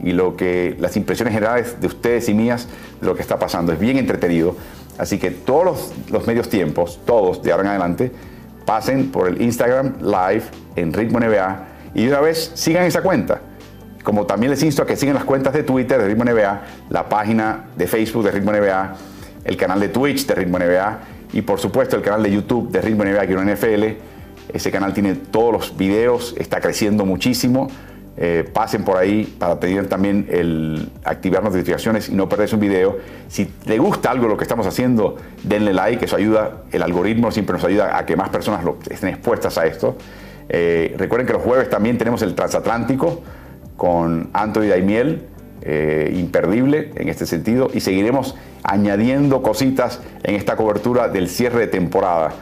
[0.03, 2.67] y lo que las impresiones generales de ustedes y mías
[2.99, 3.71] de lo que está pasando.
[3.71, 4.55] Es bien entretenido.
[4.97, 8.11] Así que todos los, medios tiempos, todos de ahora en adelante,
[8.65, 10.43] pasen por el Instagram Live
[10.75, 13.41] en Ritmo NBA y de una vez sigan esa cuenta.
[14.03, 17.09] Como también les insto a que sigan las cuentas de Twitter de Ritmo NBA, la
[17.09, 18.95] página de Facebook de Ritmo NBA,
[19.45, 20.99] el canal de Twitch de Ritmo NBA
[21.35, 23.83] y por supuesto el canal de YouTube de Ritmo NBA Quiero NFL.
[24.53, 27.67] Ese canal tiene todos los videos, está creciendo muchísimo.
[28.17, 32.97] Eh, pasen por ahí para tener también el activar notificaciones y no perderse un video.
[33.27, 37.53] Si le gusta algo lo que estamos haciendo, denle like, eso ayuda, el algoritmo siempre
[37.57, 39.97] nos ayuda a que más personas estén expuestas a esto.
[40.47, 43.21] Eh, recuerden que los jueves también tenemos el transatlántico
[43.75, 45.27] con Anthony Daimiel,
[45.67, 51.67] eh, imperdible en este sentido, y seguiremos añadiendo cositas en esta cobertura del cierre de
[51.67, 52.33] temporada.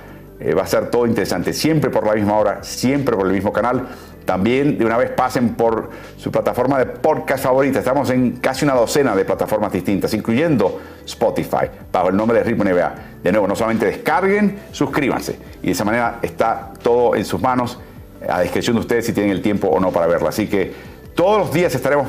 [0.41, 3.53] Eh, va a ser todo interesante, siempre por la misma hora, siempre por el mismo
[3.53, 3.88] canal.
[4.26, 7.80] También de una vez pasen por su plataforma de podcast favorita.
[7.80, 12.65] Estamos en casi una docena de plataformas distintas, incluyendo Spotify, bajo el nombre de Ritmo
[12.65, 12.95] NBA.
[13.24, 15.38] De nuevo, no solamente descarguen, suscríbanse.
[15.61, 17.80] Y de esa manera está todo en sus manos,
[18.28, 20.28] a discreción de ustedes si tienen el tiempo o no para verlo.
[20.28, 20.74] Así que
[21.15, 22.07] todos los días estaremos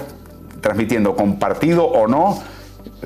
[0.65, 2.43] transmitiendo, compartido o no,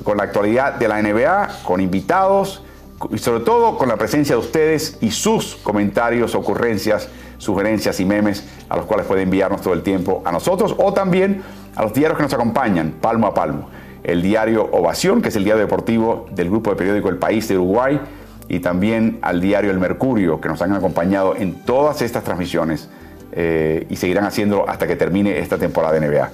[0.04, 2.62] con la actualidad de la NBA, con invitados
[3.11, 8.44] y sobre todo con la presencia de ustedes y sus comentarios, ocurrencias, sugerencias y memes
[8.68, 11.42] a los cuales pueden enviarnos todo el tiempo a nosotros o también
[11.74, 13.68] a los diarios que nos acompañan, palmo a palmo.
[14.04, 17.56] El diario Ovación, que es el diario deportivo del grupo de periódico El País de
[17.59, 18.00] Uruguay,
[18.48, 22.88] y también al diario El Mercurio, que nos han acompañado en todas estas transmisiones
[23.32, 26.30] eh, y seguirán haciendo hasta que termine esta temporada de NBA.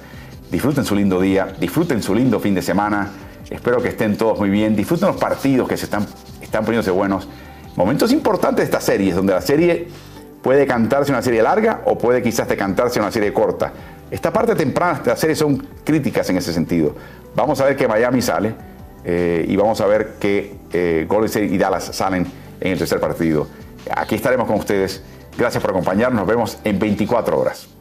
[0.55, 3.11] Disfruten su lindo día, disfruten su lindo fin de semana.
[3.49, 4.73] Espero que estén todos muy bien.
[4.73, 6.07] Disfruten los partidos que se están,
[6.41, 7.27] están poniéndose buenos.
[7.75, 9.89] Momentos importantes de esta serie, donde la serie
[10.41, 13.73] puede cantarse una serie larga o puede quizás decantarse una serie corta.
[14.09, 16.95] Esta parte temprana de la serie son críticas en ese sentido.
[17.35, 18.55] Vamos a ver que Miami sale
[19.03, 22.25] eh, y vamos a ver que eh, Golden State y Dallas salen
[22.61, 23.45] en el tercer partido.
[23.93, 25.03] Aquí estaremos con ustedes.
[25.37, 26.21] Gracias por acompañarnos.
[26.21, 27.75] Nos vemos en 24 horas.